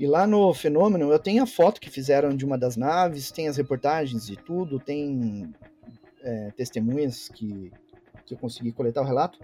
E 0.00 0.06
lá 0.06 0.26
no 0.26 0.54
Fenômeno, 0.54 1.12
eu 1.12 1.18
tenho 1.18 1.42
a 1.42 1.46
foto 1.46 1.78
que 1.78 1.90
fizeram 1.90 2.34
de 2.34 2.42
uma 2.42 2.56
das 2.56 2.74
naves, 2.74 3.30
tem 3.30 3.48
as 3.48 3.58
reportagens 3.58 4.30
e 4.30 4.34
tudo, 4.34 4.80
tem 4.80 5.54
é, 6.22 6.50
testemunhas 6.56 7.28
que, 7.28 7.70
que 8.24 8.32
eu 8.32 8.38
consegui 8.38 8.72
coletar 8.72 9.02
o 9.02 9.04
relato. 9.04 9.38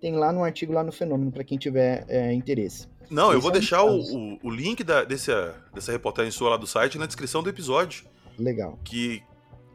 Tem 0.00 0.16
lá 0.16 0.32
no 0.32 0.42
artigo 0.42 0.72
lá 0.72 0.82
no 0.82 0.90
Fenômeno, 0.90 1.30
para 1.30 1.44
quem 1.44 1.56
tiver 1.56 2.04
é, 2.08 2.32
interesse. 2.32 2.88
Não, 3.08 3.32
eu 3.32 3.40
vou 3.40 3.52
é 3.52 3.54
deixar 3.54 3.84
o, 3.84 4.00
o, 4.00 4.38
o, 4.42 4.50
link 4.50 4.82
da, 4.82 5.04
dessa, 5.04 5.54
dessa 5.72 5.92
reportagem 5.92 6.32
sua 6.32 6.50
lá 6.50 6.56
do 6.56 6.66
site 6.66 6.98
na 6.98 7.06
descrição 7.06 7.40
do 7.40 7.48
episódio. 7.48 8.04
Legal. 8.36 8.80
Que 8.82 9.22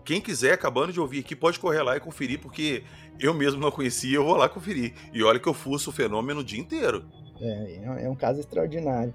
quem 0.07 0.21
quiser, 0.21 0.53
acabando 0.53 0.93
de 0.93 1.01
ouvir 1.01 1.19
aqui, 1.19 1.35
pode 1.35 1.59
correr 1.59 1.83
lá 1.83 1.97
e 1.97 1.99
conferir, 1.99 2.39
porque 2.39 2.81
eu 3.19 3.33
mesmo 3.33 3.59
não 3.59 3.69
conhecia, 3.69 4.15
eu 4.15 4.23
vou 4.23 4.37
lá 4.37 4.47
conferir. 4.47 4.93
E 5.13 5.21
olha 5.21 5.37
que 5.37 5.49
eu 5.49 5.53
fuço 5.53 5.89
o 5.89 5.93
fenômeno 5.93 6.39
o 6.39 6.43
dia 6.45 6.57
inteiro. 6.57 7.03
É, 7.41 8.05
é 8.05 8.09
um 8.09 8.15
caso 8.15 8.39
extraordinário. 8.39 9.13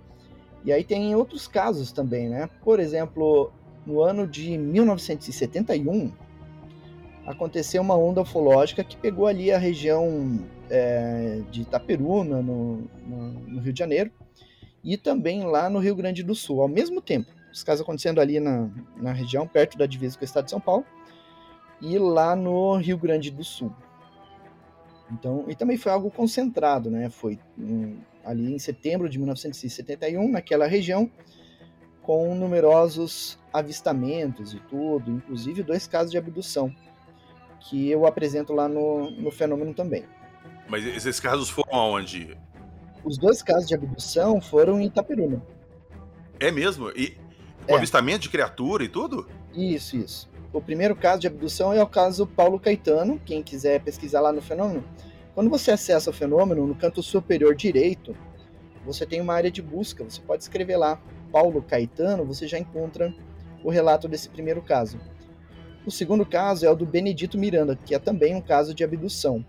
E 0.62 0.70
aí 0.70 0.84
tem 0.84 1.14
outros 1.14 1.48
casos 1.48 1.92
também, 1.92 2.28
né? 2.28 2.46
Por 2.62 2.78
exemplo, 2.78 3.50
no 3.86 4.02
ano 4.02 4.26
de 4.26 4.58
1971, 4.58 6.12
aconteceu 7.26 7.80
uma 7.80 7.96
onda 7.96 8.20
ufológica 8.20 8.84
que 8.84 8.98
pegou 8.98 9.26
ali 9.26 9.50
a 9.50 9.56
região 9.56 10.46
é, 10.68 11.40
de 11.50 11.62
Itaperuna, 11.62 12.42
no, 12.42 12.82
no, 13.06 13.32
no, 13.48 13.60
Rio 13.62 13.72
de 13.72 13.78
Janeiro, 13.78 14.10
e 14.84 14.98
também 14.98 15.42
lá 15.44 15.70
no 15.70 15.78
Rio 15.78 15.96
Grande 15.96 16.22
do 16.22 16.34
Sul, 16.34 16.60
ao 16.60 16.68
mesmo 16.68 17.00
tempo. 17.00 17.30
Os 17.52 17.62
casos 17.62 17.82
acontecendo 17.82 18.20
ali 18.20 18.40
na, 18.40 18.68
na 18.96 19.12
região, 19.12 19.46
perto 19.46 19.76
da 19.76 19.86
divisa 19.86 20.16
com 20.16 20.22
o 20.22 20.24
estado 20.24 20.44
de 20.44 20.50
São 20.50 20.60
Paulo, 20.60 20.84
e 21.80 21.98
lá 21.98 22.34
no 22.34 22.76
Rio 22.76 22.96
Grande 22.96 23.30
do 23.30 23.44
Sul. 23.44 23.72
Então, 25.10 25.44
e 25.48 25.54
também 25.54 25.76
foi 25.76 25.92
algo 25.92 26.10
concentrado, 26.10 26.90
né? 26.90 27.10
Foi 27.10 27.38
um, 27.58 27.98
ali 28.24 28.54
em 28.54 28.58
setembro 28.58 29.08
de 29.08 29.18
1971, 29.18 30.30
naquela 30.30 30.66
região, 30.66 31.10
com 32.02 32.34
numerosos 32.34 33.38
avistamentos 33.52 34.54
e 34.54 34.60
tudo, 34.60 35.10
inclusive 35.10 35.62
dois 35.62 35.86
casos 35.86 36.10
de 36.10 36.16
abdução, 36.16 36.74
que 37.60 37.90
eu 37.90 38.06
apresento 38.06 38.52
lá 38.52 38.68
no, 38.68 39.10
no 39.10 39.30
fenômeno 39.30 39.74
também. 39.74 40.04
Mas 40.68 40.84
esses 40.86 41.20
casos 41.20 41.50
foram 41.50 41.74
aonde? 41.74 42.36
Os 43.04 43.18
dois 43.18 43.42
casos 43.42 43.68
de 43.68 43.74
abdução 43.74 44.40
foram 44.40 44.80
em 44.80 44.86
Itaperuna. 44.86 45.42
É 46.40 46.50
mesmo? 46.50 46.90
E 46.90 47.16
com 47.66 47.74
é. 47.74 47.76
avistamento 47.76 48.20
de 48.20 48.28
criatura 48.28 48.84
e 48.84 48.88
tudo? 48.88 49.28
Isso, 49.54 49.96
isso. 49.96 50.30
O 50.52 50.60
primeiro 50.60 50.94
caso 50.94 51.20
de 51.20 51.26
abdução 51.26 51.72
é 51.72 51.82
o 51.82 51.86
caso 51.86 52.26
Paulo 52.26 52.60
Caetano. 52.60 53.20
Quem 53.24 53.42
quiser 53.42 53.80
pesquisar 53.80 54.20
lá 54.20 54.32
no 54.32 54.42
fenômeno, 54.42 54.84
quando 55.34 55.48
você 55.48 55.70
acessa 55.70 56.10
o 56.10 56.12
fenômeno, 56.12 56.66
no 56.66 56.74
canto 56.74 57.02
superior 57.02 57.54
direito, 57.54 58.14
você 58.84 59.06
tem 59.06 59.20
uma 59.20 59.34
área 59.34 59.50
de 59.50 59.62
busca. 59.62 60.04
Você 60.04 60.20
pode 60.20 60.42
escrever 60.42 60.76
lá 60.76 61.00
Paulo 61.30 61.62
Caetano, 61.62 62.24
você 62.24 62.46
já 62.46 62.58
encontra 62.58 63.14
o 63.64 63.70
relato 63.70 64.06
desse 64.08 64.28
primeiro 64.28 64.60
caso. 64.60 64.98
O 65.86 65.90
segundo 65.90 66.26
caso 66.26 66.66
é 66.66 66.70
o 66.70 66.76
do 66.76 66.84
Benedito 66.84 67.38
Miranda, 67.38 67.74
que 67.74 67.94
é 67.94 67.98
também 67.98 68.34
um 68.34 68.40
caso 68.40 68.74
de 68.74 68.84
abdução. 68.84 69.44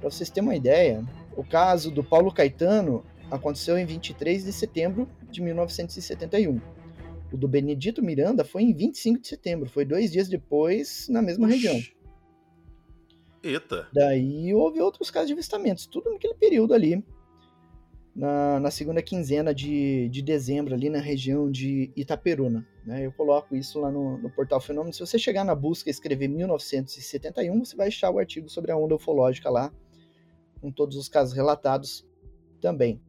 Para 0.00 0.10
vocês 0.10 0.28
terem 0.28 0.48
uma 0.48 0.56
ideia, 0.56 1.04
o 1.36 1.44
caso 1.44 1.90
do 1.90 2.02
Paulo 2.02 2.32
Caetano 2.32 3.04
aconteceu 3.30 3.78
em 3.78 3.86
23 3.86 4.44
de 4.44 4.52
setembro 4.52 5.08
de 5.30 5.40
1971. 5.40 6.60
O 7.32 7.36
do 7.36 7.48
Benedito 7.48 8.02
Miranda 8.02 8.44
foi 8.44 8.62
em 8.62 8.74
25 8.74 9.20
de 9.20 9.28
setembro, 9.28 9.68
foi 9.68 9.84
dois 9.84 10.12
dias 10.12 10.28
depois, 10.28 11.08
na 11.08 11.22
mesma 11.22 11.46
Oxi. 11.46 11.56
região. 11.56 11.80
Eita! 13.42 13.88
Daí 13.92 14.54
houve 14.54 14.80
outros 14.80 15.10
casos 15.10 15.28
de 15.28 15.32
avistamentos, 15.32 15.86
tudo 15.86 16.10
naquele 16.10 16.34
período 16.34 16.74
ali, 16.74 17.04
na, 18.14 18.60
na 18.60 18.70
segunda 18.70 19.02
quinzena 19.02 19.54
de, 19.54 20.08
de 20.10 20.22
dezembro, 20.22 20.74
ali 20.74 20.90
na 20.90 21.00
região 21.00 21.50
de 21.50 21.90
Itaperuna. 21.96 22.66
Né? 22.84 23.06
Eu 23.06 23.12
coloco 23.12 23.56
isso 23.56 23.80
lá 23.80 23.90
no, 23.90 24.18
no 24.18 24.30
portal 24.30 24.60
Fenômeno. 24.60 24.92
Se 24.92 25.00
você 25.00 25.18
chegar 25.18 25.44
na 25.44 25.54
busca 25.54 25.88
e 25.88 25.90
escrever 25.90 26.28
1971, 26.28 27.64
você 27.64 27.74
vai 27.74 27.88
achar 27.88 28.10
o 28.10 28.18
artigo 28.18 28.48
sobre 28.48 28.70
a 28.70 28.76
onda 28.76 28.94
ufológica 28.94 29.48
lá, 29.50 29.72
com 30.60 30.70
todos 30.70 30.96
os 30.96 31.08
casos 31.08 31.34
relatados 31.34 32.06
também. 32.60 33.00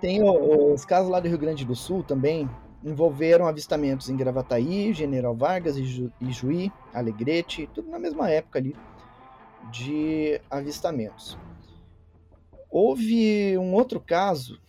Tem 0.00 0.22
os 0.22 0.84
casos 0.84 1.10
lá 1.10 1.18
do 1.18 1.28
Rio 1.28 1.38
Grande 1.38 1.64
do 1.64 1.74
Sul 1.74 2.04
também, 2.04 2.48
envolveram 2.84 3.48
avistamentos 3.48 4.08
em 4.08 4.16
Gravataí, 4.16 4.94
General 4.94 5.34
Vargas 5.34 5.76
e, 5.76 6.12
e 6.20 6.32
Juí, 6.32 6.70
Alegrete, 6.94 7.68
tudo 7.74 7.90
na 7.90 7.98
mesma 7.98 8.30
época 8.30 8.60
ali 8.60 8.76
de 9.72 10.40
avistamentos. 10.48 11.36
Houve 12.70 13.58
um 13.58 13.74
outro 13.74 13.98
caso 13.98 14.60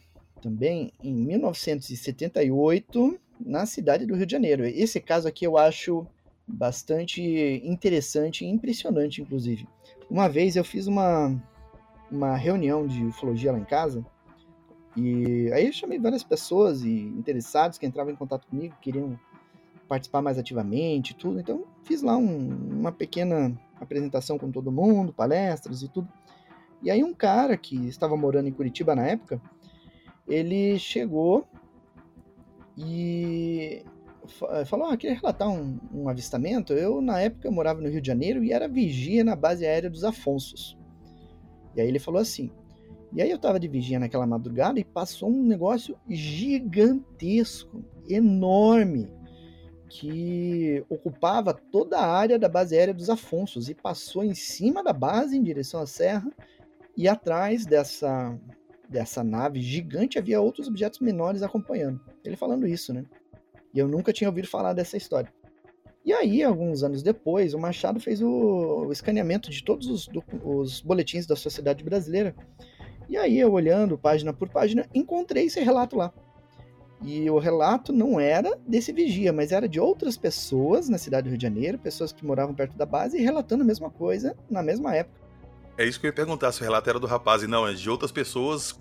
também 0.42 0.92
em 1.04 1.14
1978 1.14 3.20
na 3.40 3.66
cidade 3.66 4.06
do 4.06 4.16
Rio 4.16 4.26
de 4.26 4.32
Janeiro. 4.32 4.66
Esse 4.66 5.00
caso 5.00 5.28
aqui 5.28 5.46
eu 5.46 5.58
acho 5.58 6.08
bastante 6.48 7.22
interessante 7.64 8.44
e 8.44 8.50
impressionante, 8.50 9.22
inclusive. 9.22 9.68
Uma 10.10 10.28
vez 10.28 10.56
eu 10.56 10.64
fiz 10.64 10.88
uma, 10.88 11.40
uma 12.10 12.36
reunião 12.36 12.88
de 12.88 13.06
ufologia 13.06 13.52
lá 13.52 13.60
em 13.60 13.66
casa 13.66 14.04
e 15.00 15.54
aí 15.54 15.68
eu 15.68 15.74
chamei 15.74 15.98
várias 15.98 16.24
pessoas 16.24 16.84
e 16.84 16.90
interessados 16.90 17.78
que 17.78 17.86
entravam 17.86 18.12
em 18.12 18.16
contato 18.16 18.48
comigo, 18.48 18.76
queriam 18.82 19.18
participar 19.88 20.22
mais 20.22 20.38
ativamente, 20.38 21.16
tudo. 21.16 21.40
Então 21.40 21.66
fiz 21.84 22.02
lá 22.02 22.18
um, 22.18 22.50
uma 22.80 22.92
pequena 22.92 23.58
apresentação 23.80 24.38
com 24.38 24.52
todo 24.52 24.72
mundo, 24.72 25.14
palestras 25.14 25.82
e 25.82 25.88
tudo. 25.88 26.08
E 26.82 26.92
aí 26.92 27.04
um 27.04 27.14
cara 27.14 27.56
que 27.56 27.76
estava 27.88 28.16
morando 28.18 28.48
em 28.48 28.52
Curitiba 28.52 28.96
na 28.96 29.06
época, 29.06 29.42
ele 30.28 30.78
chegou 30.78 31.48
e 32.78 33.84
falou, 34.66 34.88
ah, 34.88 34.98
queria 34.98 35.16
relatar 35.16 35.50
um, 35.50 35.80
um 35.94 36.10
avistamento. 36.10 36.74
Eu, 36.74 37.02
na 37.02 37.20
época, 37.20 37.50
morava 37.50 37.82
no 37.82 37.90
Rio 37.90 38.02
de 38.02 38.08
Janeiro 38.08 38.44
e 38.44 38.52
era 38.52 38.68
vigia 38.68 39.24
na 39.24 39.36
base 39.36 39.66
aérea 39.66 39.90
dos 39.90 40.04
Afonsos. 40.04 40.78
E 41.76 41.82
aí 41.82 41.88
ele 41.88 42.00
falou 42.00 42.22
assim, 42.22 42.52
e 43.12 43.22
aí 43.22 43.32
eu 43.32 43.40
tava 43.40 43.60
de 43.60 43.68
vigia 43.68 44.00
naquela 44.00 44.28
madrugada 44.28 44.80
e 44.80 44.84
passou 44.84 45.30
um 45.30 45.44
negócio 45.44 45.98
gigantesco, 46.08 47.84
enorme, 48.08 49.12
que 49.90 50.84
ocupava 50.90 51.54
toda 51.54 51.98
a 51.98 52.08
área 52.08 52.38
da 52.38 52.48
base 52.48 52.78
aérea 52.78 52.94
dos 52.94 53.10
Afonsos 53.10 53.70
e 53.70 53.74
passou 53.74 54.24
em 54.24 54.36
cima 54.36 54.84
da 54.84 54.94
base 54.94 55.36
em 55.36 55.42
direção 55.42 55.82
à 55.82 55.88
serra 55.88 56.32
e 56.96 57.08
atrás 57.08 57.66
dessa 57.66 58.38
dessa 58.88 59.24
nave 59.24 59.62
gigante 59.62 60.18
havia 60.18 60.42
outros 60.42 60.68
objetos 60.68 61.00
menores 61.00 61.44
acompanhando. 61.44 62.02
Ele 62.26 62.36
falando 62.36 62.66
isso, 62.66 62.92
né? 62.92 63.06
E 63.72 63.78
eu 63.78 63.88
nunca 63.88 64.12
tinha 64.12 64.28
ouvido 64.28 64.48
falar 64.48 64.74
dessa 64.74 64.98
história. 64.98 65.32
E 66.04 66.12
aí, 66.12 66.42
alguns 66.42 66.82
anos 66.82 67.04
depois, 67.04 67.54
o 67.54 67.60
Machado 67.60 68.00
fez 68.00 68.20
o, 68.20 68.28
o 68.88 68.92
escaneamento 68.92 69.52
de 69.52 69.64
todos 69.64 69.88
os, 69.88 70.08
do, 70.08 70.24
os 70.44 70.82
boletins 70.82 71.28
da 71.28 71.36
sociedade 71.36 71.84
brasileira 71.84 72.36
e 73.10 73.18
aí 73.18 73.40
eu 73.40 73.52
olhando 73.52 73.98
página 73.98 74.32
por 74.32 74.48
página, 74.50 74.88
encontrei 74.94 75.46
esse 75.46 75.60
relato 75.60 75.98
lá. 75.98 76.14
E 77.02 77.30
o 77.30 77.40
relato 77.40 77.92
não 77.92 78.20
era 78.20 78.58
desse 78.68 78.92
vigia, 78.92 79.34
mas 79.34 79.52
era 79.52 79.68
de 79.68 79.80
outras 79.80 80.18
pessoas 80.18 80.90
na 80.90 80.98
cidade 80.98 81.24
do 81.24 81.30
Rio 81.30 81.38
de 81.38 81.44
Janeiro, 81.44 81.80
pessoas 81.80 82.12
que 82.12 82.26
moravam 82.26 82.54
perto 82.54 82.78
da 82.78 82.86
base 82.86 83.18
e 83.18 83.22
relatando 83.22 83.64
a 83.64 83.66
mesma 83.66 83.90
coisa 83.90 84.36
na 84.50 84.62
mesma 84.62 84.96
época. 84.96 85.20
É 85.78 85.86
isso 85.86 86.00
que 86.00 86.06
eu 86.06 86.10
ia 86.10 86.14
perguntar, 86.16 86.52
se 86.52 86.60
o 86.60 86.64
relato 86.64 86.90
era 86.90 87.00
do 87.00 87.08
rapaz 87.08 87.42
e 87.42 87.48
não, 87.48 87.66
é 87.66 87.74
de 87.74 87.90
outras 87.90 88.12
pessoas 88.12 88.78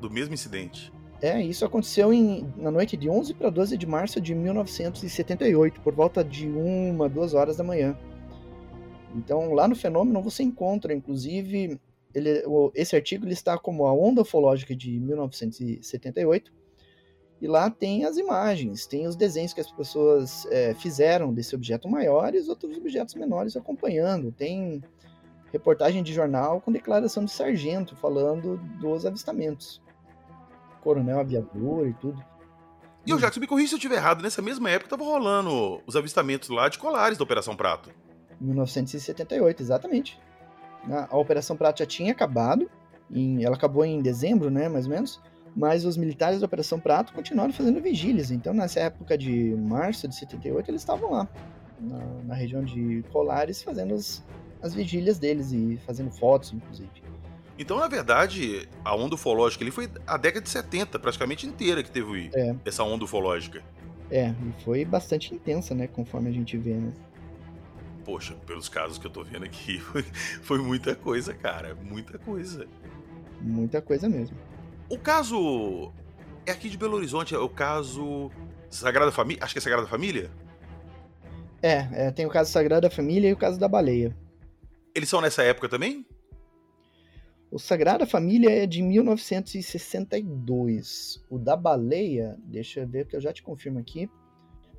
do 0.00 0.08
mesmo 0.08 0.32
incidente. 0.32 0.92
É, 1.20 1.42
isso 1.42 1.64
aconteceu 1.64 2.12
em, 2.12 2.46
na 2.56 2.70
noite 2.70 2.96
de 2.96 3.10
11 3.10 3.34
para 3.34 3.50
12 3.50 3.76
de 3.76 3.86
março 3.86 4.20
de 4.20 4.34
1978, 4.34 5.80
por 5.80 5.94
volta 5.94 6.22
de 6.22 6.46
uma, 6.46 7.08
duas 7.08 7.34
horas 7.34 7.56
da 7.56 7.64
manhã. 7.64 7.98
Então, 9.14 9.52
lá 9.54 9.66
no 9.66 9.74
Fenômeno 9.74 10.22
você 10.22 10.42
encontra, 10.42 10.94
inclusive, 10.94 11.80
ele, 12.16 12.42
esse 12.74 12.96
artigo 12.96 13.26
ele 13.26 13.34
está 13.34 13.58
como 13.58 13.86
a 13.86 13.92
onda 13.92 14.22
ufológica 14.22 14.74
de 14.74 14.98
1978, 14.98 16.50
e 17.42 17.46
lá 17.46 17.68
tem 17.68 18.06
as 18.06 18.16
imagens, 18.16 18.86
tem 18.86 19.06
os 19.06 19.14
desenhos 19.14 19.52
que 19.52 19.60
as 19.60 19.70
pessoas 19.70 20.46
é, 20.46 20.72
fizeram 20.72 21.34
desse 21.34 21.54
objeto 21.54 21.86
maior 21.86 22.34
e 22.34 22.38
os 22.38 22.48
outros 22.48 22.74
objetos 22.78 23.14
menores 23.14 23.54
acompanhando. 23.54 24.32
Tem 24.32 24.82
reportagem 25.52 26.02
de 26.02 26.14
jornal 26.14 26.62
com 26.62 26.72
declaração 26.72 27.26
de 27.26 27.30
sargento 27.30 27.94
falando 27.96 28.56
dos 28.80 29.04
avistamentos. 29.04 29.82
Coronel 30.80 31.20
aviador 31.20 31.86
e 31.86 31.92
tudo. 31.92 32.24
E 33.04 33.12
o 33.12 33.18
Jackson, 33.18 33.40
me 33.40 33.46
corrija 33.46 33.68
se 33.68 33.74
eu 33.74 33.78
estiver 33.78 33.96
errado, 33.96 34.22
nessa 34.22 34.40
mesma 34.40 34.70
época 34.70 34.86
estava 34.86 35.04
rolando 35.04 35.82
os 35.86 35.94
avistamentos 35.94 36.48
lá 36.48 36.70
de 36.70 36.78
colares 36.78 37.18
da 37.18 37.24
Operação 37.24 37.54
Prato. 37.54 37.90
1978, 38.40 39.62
exatamente. 39.62 40.18
A, 40.90 41.16
Operação 41.16 41.56
Prato 41.56 41.78
já 41.80 41.86
tinha 41.86 42.12
acabado, 42.12 42.70
em, 43.10 43.44
ela 43.44 43.56
acabou 43.56 43.84
em 43.84 44.00
dezembro, 44.00 44.50
né, 44.50 44.68
mais 44.68 44.86
ou 44.86 44.92
menos, 44.92 45.20
mas 45.54 45.84
os 45.84 45.96
militares 45.96 46.40
da 46.40 46.46
Operação 46.46 46.78
Prato 46.78 47.12
continuaram 47.12 47.52
fazendo 47.52 47.80
vigílias. 47.80 48.30
Então, 48.30 48.52
nessa 48.52 48.80
época 48.80 49.16
de 49.16 49.54
março 49.56 50.06
de 50.06 50.14
78, 50.14 50.70
eles 50.70 50.82
estavam 50.82 51.10
lá, 51.12 51.28
na, 51.80 51.98
na 52.24 52.34
região 52.34 52.62
de 52.62 53.02
Colares, 53.10 53.62
fazendo 53.62 53.94
as, 53.94 54.22
as 54.60 54.74
vigílias 54.74 55.18
deles 55.18 55.52
e 55.52 55.78
fazendo 55.86 56.10
fotos, 56.10 56.52
inclusive. 56.52 56.90
Então, 57.58 57.78
na 57.78 57.88
verdade, 57.88 58.68
a 58.84 58.94
onda 58.94 59.14
ufológica 59.14 59.64
ali 59.64 59.70
foi 59.70 59.88
a 60.06 60.18
década 60.18 60.42
de 60.42 60.50
70, 60.50 60.98
praticamente 60.98 61.46
inteira, 61.46 61.82
que 61.82 61.90
teve 61.90 62.30
é. 62.34 62.54
essa 62.64 62.84
onda 62.84 63.04
ufológica. 63.04 63.62
É, 64.10 64.28
e 64.28 64.62
foi 64.62 64.84
bastante 64.84 65.34
intensa, 65.34 65.74
né, 65.74 65.86
conforme 65.86 66.28
a 66.28 66.32
gente 66.32 66.56
vê, 66.56 66.74
né? 66.74 66.92
Poxa, 68.06 68.34
pelos 68.46 68.68
casos 68.68 68.98
que 68.98 69.06
eu 69.08 69.10
tô 69.10 69.24
vendo 69.24 69.44
aqui, 69.44 69.80
foi, 69.82 70.04
foi 70.40 70.58
muita 70.58 70.94
coisa, 70.94 71.34
cara. 71.34 71.74
Muita 71.74 72.16
coisa. 72.18 72.68
Muita 73.40 73.82
coisa 73.82 74.08
mesmo. 74.08 74.38
O 74.88 74.96
caso. 74.96 75.92
É 76.46 76.52
aqui 76.52 76.70
de 76.70 76.78
Belo 76.78 76.96
Horizonte, 76.96 77.34
é 77.34 77.38
o 77.38 77.48
caso. 77.48 78.30
Sagrada 78.70 79.10
Família? 79.10 79.42
Acho 79.42 79.52
que 79.52 79.58
é 79.58 79.62
Sagrada 79.62 79.88
Família? 79.88 80.30
É, 81.60 82.06
é, 82.06 82.12
tem 82.12 82.24
o 82.24 82.30
caso 82.30 82.52
Sagrada 82.52 82.88
Família 82.88 83.28
e 83.28 83.32
o 83.32 83.36
caso 83.36 83.58
da 83.58 83.66
baleia. 83.66 84.16
Eles 84.94 85.08
são 85.08 85.20
nessa 85.20 85.42
época 85.42 85.68
também? 85.68 86.06
O 87.50 87.58
Sagrada 87.58 88.06
Família 88.06 88.50
é 88.50 88.64
de 88.66 88.80
1962. 88.82 91.24
O 91.28 91.36
da 91.38 91.56
baleia, 91.56 92.36
deixa 92.44 92.78
eu 92.80 92.86
ver 92.86 93.08
que 93.08 93.16
eu 93.16 93.20
já 93.20 93.32
te 93.32 93.42
confirmo 93.42 93.80
aqui. 93.80 94.08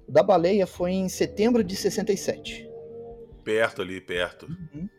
O 0.07 0.11
da 0.11 0.23
baleia 0.23 0.65
foi 0.65 0.91
em 0.91 1.09
setembro 1.09 1.61
de 1.63 1.75
67 1.75 2.76
perto 3.47 3.81
ali, 3.81 4.01
perto. 4.01 4.45
Uhum. 4.45 4.89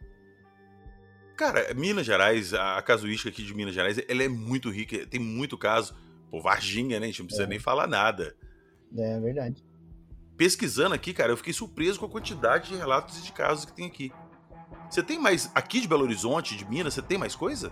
Cara, 1.37 1.75
Minas 1.75 2.07
Gerais, 2.07 2.55
a 2.55 2.81
casuística 2.81 3.29
aqui 3.29 3.43
de 3.43 3.55
Minas 3.55 3.75
Gerais, 3.75 4.01
ela 4.09 4.23
é 4.23 4.29
muito 4.29 4.71
rica, 4.71 5.07
tem 5.07 5.21
muito 5.21 5.59
caso. 5.59 5.95
Pô, 6.31 6.41
Varginha, 6.41 6.99
né? 6.99 7.05
A 7.05 7.09
gente 7.11 7.19
não 7.19 7.27
precisa 7.27 7.47
é. 7.47 7.47
nem 7.47 7.59
falar 7.59 7.87
nada. 7.87 8.35
É, 8.97 9.17
é 9.17 9.21
verdade. 9.21 9.63
Pesquisando 10.35 10.95
aqui, 10.95 11.13
cara, 11.13 11.31
eu 11.31 11.37
fiquei 11.37 11.53
surpreso 11.53 12.01
com 12.01 12.07
a 12.07 12.09
quantidade 12.09 12.71
de 12.71 12.77
relatos 12.77 13.19
e 13.19 13.23
de 13.23 13.33
casos 13.33 13.67
que 13.67 13.73
tem 13.73 13.87
aqui. 13.87 14.11
Você 14.89 15.03
tem 15.03 15.19
mais. 15.19 15.51
Aqui 15.55 15.83
de 15.83 15.89
Belo 15.89 16.05
Horizonte, 16.05 16.57
de 16.57 16.65
Minas, 16.65 16.95
você 16.95 17.03
tem 17.03 17.19
mais 17.19 17.37
coisa? 17.37 17.71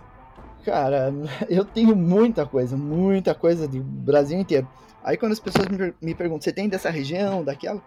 Cara, 0.63 1.11
eu 1.49 1.65
tenho 1.65 1.95
muita 1.95 2.45
coisa, 2.45 2.77
muita 2.77 3.33
coisa 3.33 3.67
do 3.67 3.81
Brasil 3.81 4.39
inteiro. 4.39 4.67
Aí 5.03 5.17
quando 5.17 5.31
as 5.31 5.39
pessoas 5.39 5.67
me, 5.67 5.93
me 5.99 6.13
perguntam, 6.13 6.41
você 6.41 6.53
tem 6.53 6.69
dessa 6.69 6.91
região, 6.91 7.43
daquela? 7.43 7.81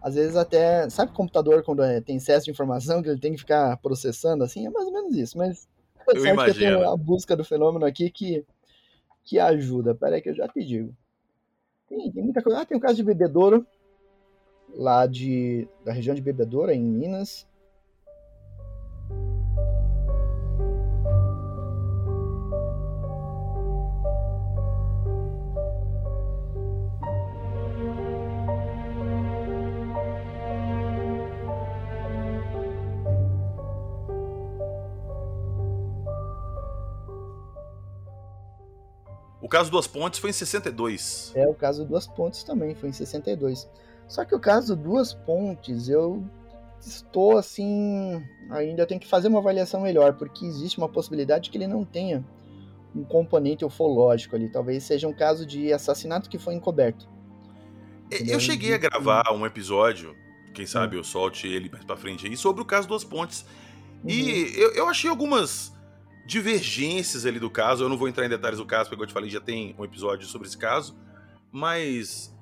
Às 0.00 0.14
vezes 0.14 0.36
até. 0.36 0.88
Sabe 0.90 1.12
computador 1.12 1.62
quando 1.62 1.82
é, 1.82 2.00
tem 2.00 2.16
excesso 2.16 2.46
de 2.46 2.50
informação 2.50 3.02
que 3.02 3.08
ele 3.08 3.20
tem 3.20 3.32
que 3.32 3.38
ficar 3.38 3.76
processando 3.78 4.44
assim? 4.44 4.66
É 4.66 4.70
mais 4.70 4.86
ou 4.86 4.92
menos 4.92 5.16
isso, 5.16 5.36
mas. 5.36 5.68
Eu 6.08 6.24
imagino. 6.24 6.66
Eu 6.66 6.78
tenho 6.78 6.90
a 6.90 6.96
busca 6.96 7.36
do 7.36 7.44
fenômeno 7.44 7.84
aqui 7.84 8.10
que, 8.10 8.44
que 9.24 9.38
ajuda. 9.38 9.94
Pera 9.94 10.16
aí 10.16 10.22
que 10.22 10.30
eu 10.30 10.34
já 10.34 10.46
te 10.46 10.64
digo. 10.64 10.94
Tem, 11.88 12.10
tem 12.12 12.22
muita 12.22 12.42
coisa. 12.42 12.60
Ah, 12.60 12.66
tem 12.66 12.76
o 12.76 12.80
caso 12.80 12.96
de 12.96 13.02
bebedouro, 13.02 13.66
lá 14.74 15.06
de, 15.06 15.68
da 15.84 15.92
região 15.92 16.14
de 16.14 16.22
Bebedouro, 16.22 16.70
em 16.70 16.82
Minas. 16.82 17.46
O 39.46 39.48
caso 39.48 39.70
Duas 39.70 39.86
Pontes 39.86 40.18
foi 40.18 40.30
em 40.30 40.32
62. 40.32 41.30
É, 41.36 41.46
o 41.46 41.54
caso 41.54 41.84
Duas 41.84 42.04
Pontes 42.04 42.42
também 42.42 42.74
foi 42.74 42.88
em 42.88 42.92
62. 42.92 43.70
Só 44.08 44.24
que 44.24 44.34
o 44.34 44.40
caso 44.40 44.74
Duas 44.74 45.14
Pontes, 45.14 45.88
eu 45.88 46.28
estou 46.80 47.38
assim. 47.38 48.20
Ainda 48.50 48.84
tenho 48.84 49.00
que 49.00 49.06
fazer 49.06 49.28
uma 49.28 49.38
avaliação 49.38 49.82
melhor, 49.82 50.14
porque 50.14 50.44
existe 50.44 50.78
uma 50.78 50.88
possibilidade 50.88 51.48
que 51.48 51.56
ele 51.56 51.68
não 51.68 51.84
tenha 51.84 52.24
um 52.92 53.04
componente 53.04 53.64
ufológico 53.64 54.34
ali. 54.34 54.48
Talvez 54.48 54.82
seja 54.82 55.06
um 55.06 55.12
caso 55.12 55.46
de 55.46 55.72
assassinato 55.72 56.28
que 56.28 56.38
foi 56.38 56.54
encoberto. 56.54 57.08
Eu 58.10 58.40
cheguei 58.40 58.74
a 58.74 58.78
gravar 58.78 59.32
um 59.32 59.46
episódio, 59.46 60.16
quem 60.54 60.66
sabe 60.66 60.96
eu 60.96 61.04
solte 61.04 61.46
ele 61.46 61.70
mais 61.70 61.84
pra 61.84 61.96
frente 61.96 62.26
aí, 62.26 62.36
sobre 62.36 62.62
o 62.62 62.64
caso 62.64 62.88
Duas 62.88 63.04
Pontes. 63.04 63.46
Uhum. 64.02 64.10
E 64.10 64.60
eu, 64.60 64.72
eu 64.72 64.88
achei 64.88 65.08
algumas 65.08 65.75
divergências 66.26 67.24
ali 67.24 67.38
do 67.38 67.48
caso. 67.48 67.84
Eu 67.84 67.88
não 67.88 67.96
vou 67.96 68.08
entrar 68.08 68.26
em 68.26 68.28
detalhes 68.28 68.58
do 68.58 68.66
caso, 68.66 68.90
porque 68.90 69.02
eu 69.02 69.06
te 69.06 69.12
falei, 69.12 69.30
já 69.30 69.40
tem 69.40 69.74
um 69.78 69.84
episódio 69.84 70.26
sobre 70.26 70.48
esse 70.48 70.58
caso. 70.58 70.96
Mas 71.50 72.34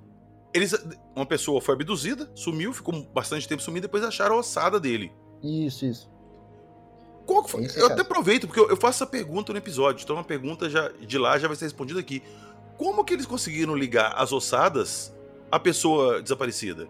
eles, 0.52 0.74
uma 1.14 1.26
pessoa 1.26 1.60
foi 1.60 1.74
abduzida, 1.74 2.30
sumiu, 2.34 2.72
ficou 2.72 3.04
bastante 3.12 3.46
tempo 3.46 3.62
sumindo, 3.62 3.82
depois 3.82 4.02
acharam 4.02 4.36
a 4.36 4.38
ossada 4.38 4.80
dele. 4.80 5.12
Isso, 5.42 5.84
isso. 5.84 6.10
Qual 7.26 7.42
que 7.42 7.50
foi? 7.50 7.68
Eu 7.76 7.86
até 7.86 8.02
aproveito, 8.02 8.46
porque 8.46 8.60
eu 8.60 8.76
faço 8.76 9.02
essa 9.02 9.06
pergunta 9.06 9.52
no 9.52 9.58
episódio, 9.58 10.02
então 10.02 10.16
uma 10.16 10.24
pergunta 10.24 10.68
já, 10.68 10.88
de 10.88 11.18
lá 11.18 11.38
já 11.38 11.48
vai 11.48 11.56
ser 11.56 11.64
respondida 11.64 12.00
aqui. 12.00 12.22
Como 12.76 13.04
que 13.04 13.14
eles 13.14 13.26
conseguiram 13.26 13.74
ligar 13.74 14.14
as 14.16 14.32
ossadas 14.32 15.14
à 15.50 15.58
pessoa 15.58 16.22
desaparecida? 16.22 16.88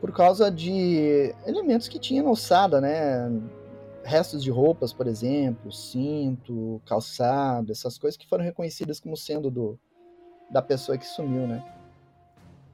Por 0.00 0.12
causa 0.12 0.50
de 0.50 1.34
elementos 1.46 1.86
que 1.86 1.98
tinha 1.98 2.22
na 2.22 2.30
ossada, 2.30 2.80
né? 2.80 3.30
Restos 4.04 4.42
de 4.42 4.50
roupas, 4.50 4.92
por 4.92 5.06
exemplo, 5.06 5.72
cinto, 5.72 6.80
calçado, 6.86 7.72
essas 7.72 7.98
coisas 7.98 8.16
que 8.16 8.28
foram 8.28 8.44
reconhecidas 8.44 9.00
como 9.00 9.16
sendo 9.16 9.50
do 9.50 9.78
da 10.50 10.60
pessoa 10.60 10.98
que 10.98 11.06
sumiu, 11.06 11.46
né? 11.46 11.64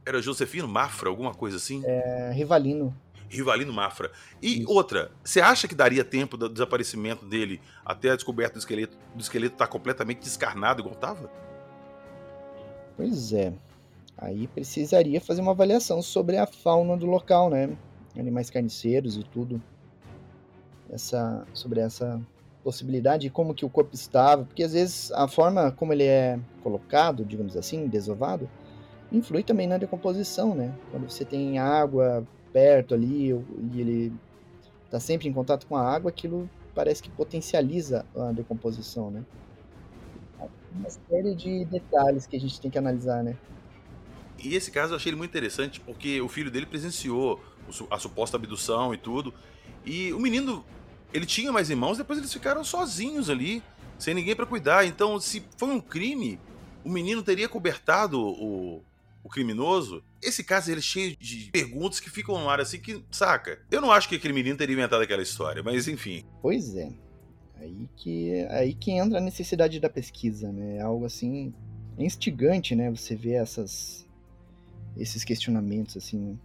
Era 0.04 0.20
Josefino 0.20 0.66
Mafra, 0.66 1.08
alguma 1.08 1.32
coisa 1.32 1.58
assim? 1.58 1.82
É, 1.84 2.32
Rivalino. 2.32 2.96
Rivalino 3.28 3.72
Mafra. 3.72 4.10
E 4.42 4.62
Isso. 4.62 4.72
outra, 4.72 5.12
você 5.22 5.40
acha 5.40 5.68
que 5.68 5.74
daria 5.74 6.02
tempo 6.02 6.36
do 6.36 6.48
desaparecimento 6.48 7.24
dele 7.24 7.60
até 7.84 8.10
a 8.10 8.16
descoberta 8.16 8.54
do 8.54 8.58
esqueleto, 8.58 8.98
do 9.14 9.20
esqueleto 9.20 9.54
estar 9.54 9.66
tá 9.66 9.70
completamente 9.70 10.20
descarnado 10.20 10.80
igual 10.80 10.94
estava? 10.94 11.30
Pois 12.96 13.32
é. 13.32 13.52
Aí 14.16 14.48
precisaria 14.48 15.20
fazer 15.20 15.40
uma 15.40 15.52
avaliação 15.52 16.02
sobre 16.02 16.36
a 16.36 16.46
fauna 16.46 16.96
do 16.96 17.06
local, 17.06 17.48
né? 17.48 17.76
Animais 18.16 18.50
carniceiros 18.50 19.16
e 19.16 19.22
tudo 19.22 19.62
essa, 20.90 21.46
sobre 21.52 21.80
essa 21.80 22.20
possibilidade 22.62 23.30
como 23.30 23.54
que 23.54 23.64
o 23.64 23.70
corpo 23.70 23.94
estava, 23.94 24.44
porque 24.44 24.62
às 24.62 24.72
vezes 24.72 25.12
a 25.12 25.26
forma 25.26 25.70
como 25.72 25.92
ele 25.92 26.04
é 26.04 26.38
colocado, 26.62 27.24
digamos 27.24 27.56
assim, 27.56 27.86
desovado, 27.86 28.48
influi 29.10 29.42
também 29.42 29.66
na 29.66 29.78
decomposição, 29.78 30.54
né? 30.54 30.74
Quando 30.90 31.08
você 31.08 31.24
tem 31.24 31.58
água 31.58 32.26
perto 32.52 32.94
ali 32.94 33.30
e 33.72 33.80
ele 33.80 34.12
está 34.84 35.00
sempre 35.00 35.28
em 35.28 35.32
contato 35.32 35.66
com 35.66 35.76
a 35.76 35.82
água, 35.82 36.10
aquilo 36.10 36.48
parece 36.74 37.02
que 37.02 37.10
potencializa 37.10 38.04
a 38.16 38.32
decomposição, 38.32 39.10
né? 39.10 39.24
Uma 40.72 40.90
série 40.90 41.34
de 41.34 41.64
detalhes 41.64 42.26
que 42.26 42.36
a 42.36 42.40
gente 42.40 42.60
tem 42.60 42.70
que 42.70 42.78
analisar, 42.78 43.22
né? 43.24 43.36
E 44.38 44.54
esse 44.54 44.70
caso 44.70 44.92
eu 44.92 44.96
achei 44.96 45.10
ele 45.10 45.16
muito 45.16 45.30
interessante 45.30 45.80
porque 45.80 46.20
o 46.20 46.28
filho 46.28 46.50
dele 46.50 46.66
presenciou 46.66 47.40
a 47.90 47.98
suposta 47.98 48.36
abdução 48.36 48.94
e 48.94 48.96
tudo. 48.96 49.34
E 49.84 50.12
o 50.12 50.20
menino 50.20 50.64
ele 51.12 51.26
tinha 51.26 51.52
mais 51.52 51.70
irmãos, 51.70 51.98
depois 51.98 52.18
eles 52.18 52.32
ficaram 52.32 52.62
sozinhos 52.62 53.30
ali, 53.30 53.62
sem 53.98 54.14
ninguém 54.14 54.36
para 54.36 54.46
cuidar. 54.46 54.86
Então, 54.86 55.18
se 55.20 55.42
foi 55.56 55.68
um 55.68 55.80
crime, 55.80 56.38
o 56.84 56.90
menino 56.90 57.22
teria 57.22 57.48
cobertado 57.48 58.20
o, 58.20 58.82
o 59.22 59.28
criminoso. 59.28 60.02
Esse 60.22 60.42
caso 60.42 60.70
ele 60.70 60.80
é 60.80 60.82
cheio 60.82 61.16
de 61.16 61.50
perguntas 61.50 62.00
que 62.00 62.10
ficam 62.10 62.38
no 62.38 62.48
ar 62.48 62.60
assim 62.60 62.80
que, 62.80 63.02
saca? 63.10 63.60
Eu 63.70 63.80
não 63.80 63.92
acho 63.92 64.08
que 64.08 64.16
aquele 64.16 64.34
menino 64.34 64.56
teria 64.56 64.74
inventado 64.74 65.02
aquela 65.02 65.22
história, 65.22 65.62
mas 65.62 65.88
enfim. 65.88 66.24
Pois 66.42 66.74
é. 66.74 66.90
Aí 67.60 67.88
que, 67.96 68.46
aí 68.50 68.74
que 68.74 68.92
entra 68.92 69.18
a 69.18 69.20
necessidade 69.20 69.80
da 69.80 69.90
pesquisa, 69.90 70.52
né? 70.52 70.76
É 70.76 70.80
algo 70.80 71.04
assim 71.04 71.52
instigante, 71.98 72.74
né? 72.74 72.90
Você 72.90 73.16
vê 73.16 73.32
essas 73.32 74.06
esses 74.96 75.24
questionamentos 75.24 75.96
assim. 75.96 76.38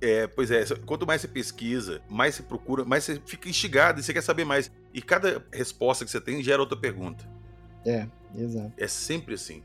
É, 0.00 0.26
pois 0.26 0.50
é, 0.50 0.64
quanto 0.84 1.06
mais 1.06 1.22
você 1.22 1.28
pesquisa, 1.28 2.02
mais 2.08 2.34
você 2.34 2.42
procura, 2.42 2.84
mais 2.84 3.04
você 3.04 3.20
fica 3.24 3.48
instigado 3.48 3.98
e 3.98 4.02
você 4.02 4.12
quer 4.12 4.22
saber 4.22 4.44
mais. 4.44 4.70
E 4.92 5.00
cada 5.00 5.44
resposta 5.52 6.04
que 6.04 6.10
você 6.10 6.20
tem 6.20 6.42
gera 6.42 6.60
outra 6.60 6.76
pergunta. 6.78 7.26
É, 7.84 8.06
exato. 8.36 8.72
É 8.76 8.86
sempre 8.86 9.34
assim. 9.34 9.62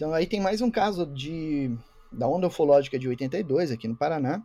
Então 0.00 0.14
aí 0.14 0.26
tem 0.26 0.40
mais 0.40 0.62
um 0.62 0.70
caso 0.70 1.04
de 1.04 1.76
da 2.10 2.26
onda 2.26 2.46
ufológica 2.46 2.98
de 2.98 3.06
82 3.06 3.70
aqui 3.70 3.86
no 3.86 3.94
Paraná, 3.94 4.42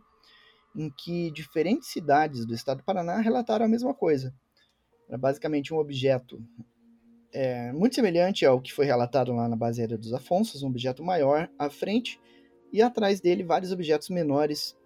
em 0.76 0.90
que 0.90 1.30
diferentes 1.30 1.88
cidades 1.88 2.44
do 2.44 2.52
estado 2.52 2.82
do 2.82 2.84
Paraná 2.84 3.22
relataram 3.22 3.64
a 3.64 3.68
mesma 3.68 3.94
coisa. 3.94 4.34
Era 5.08 5.16
basicamente 5.16 5.72
um 5.72 5.78
objeto 5.78 6.38
é, 7.32 7.72
muito 7.72 7.94
semelhante 7.94 8.44
ao 8.44 8.60
que 8.60 8.70
foi 8.70 8.84
relatado 8.84 9.32
lá 9.32 9.48
na 9.48 9.56
base 9.56 9.80
aérea 9.80 9.96
dos 9.96 10.12
Afonsos, 10.12 10.62
um 10.62 10.68
objeto 10.68 11.02
maior 11.02 11.48
à 11.58 11.70
frente 11.70 12.20
e 12.70 12.82
atrás 12.82 13.22
dele 13.22 13.42
vários 13.42 13.72
objetos 13.72 14.10
menores 14.10 14.76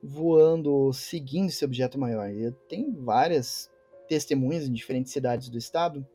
voando, 0.00 0.92
seguindo 0.92 1.48
esse 1.48 1.64
objeto 1.64 1.98
maior. 1.98 2.30
E 2.30 2.52
tem 2.68 2.92
várias 2.92 3.68
testemunhas 4.06 4.68
em 4.68 4.72
diferentes 4.72 5.12
cidades 5.12 5.48
do 5.48 5.58
estado. 5.58 6.06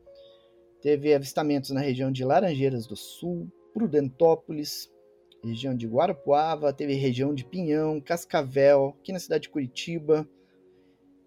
Teve 0.80 1.12
avistamentos 1.12 1.68
na 1.72 1.82
região 1.82 2.10
de 2.10 2.24
Laranjeiras 2.24 2.86
do 2.86 2.96
Sul, 2.96 3.52
Prudentópolis, 3.72 4.90
região 5.44 5.74
de 5.74 5.86
Guarapuava, 5.86 6.72
teve 6.72 6.94
região 6.94 7.34
de 7.34 7.44
Pinhão, 7.44 8.00
Cascavel, 8.00 8.96
aqui 9.00 9.12
na 9.12 9.18
cidade 9.18 9.44
de 9.44 9.48
Curitiba. 9.48 10.28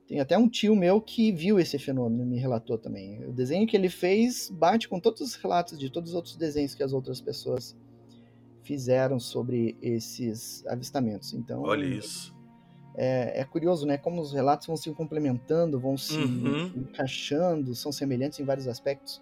Tem 0.08 0.20
até 0.20 0.38
um 0.38 0.48
tio 0.48 0.76
meu 0.76 1.02
que 1.02 1.32
viu 1.32 1.60
esse 1.60 1.80
fenômeno 1.80 2.24
e 2.24 2.26
me 2.26 2.38
relatou 2.38 2.78
também. 2.78 3.26
O 3.26 3.34
desenho 3.34 3.68
que 3.68 3.76
ele 3.76 3.90
fez 3.90 4.50
bate 4.52 4.88
com 4.88 5.00
todos 5.00 5.22
os 5.22 5.36
relatos 5.36 5.80
de 5.80 5.90
todos 5.90 6.12
os 6.12 6.16
outros 6.16 6.36
desenhos 6.36 6.76
que 6.76 6.84
as 6.84 6.94
outras 6.94 7.20
pessoas 7.20 7.76
fizeram 8.64 9.20
sobre 9.20 9.76
esses 9.82 10.66
avistamentos. 10.68 11.34
Então, 11.34 11.64
olha 11.64 11.86
isso. 11.86 12.36
É, 12.96 13.42
é 13.42 13.44
curioso, 13.44 13.86
né? 13.86 13.98
Como 13.98 14.22
os 14.22 14.32
relatos 14.32 14.68
vão 14.68 14.78
se 14.78 14.90
complementando, 14.94 15.80
vão 15.80 15.98
se 15.98 16.18
uhum. 16.18 16.68
encaixando, 16.78 17.76
são 17.76 17.92
semelhantes 17.92 18.40
em 18.40 18.46
vários 18.46 18.68
aspectos. 18.68 19.22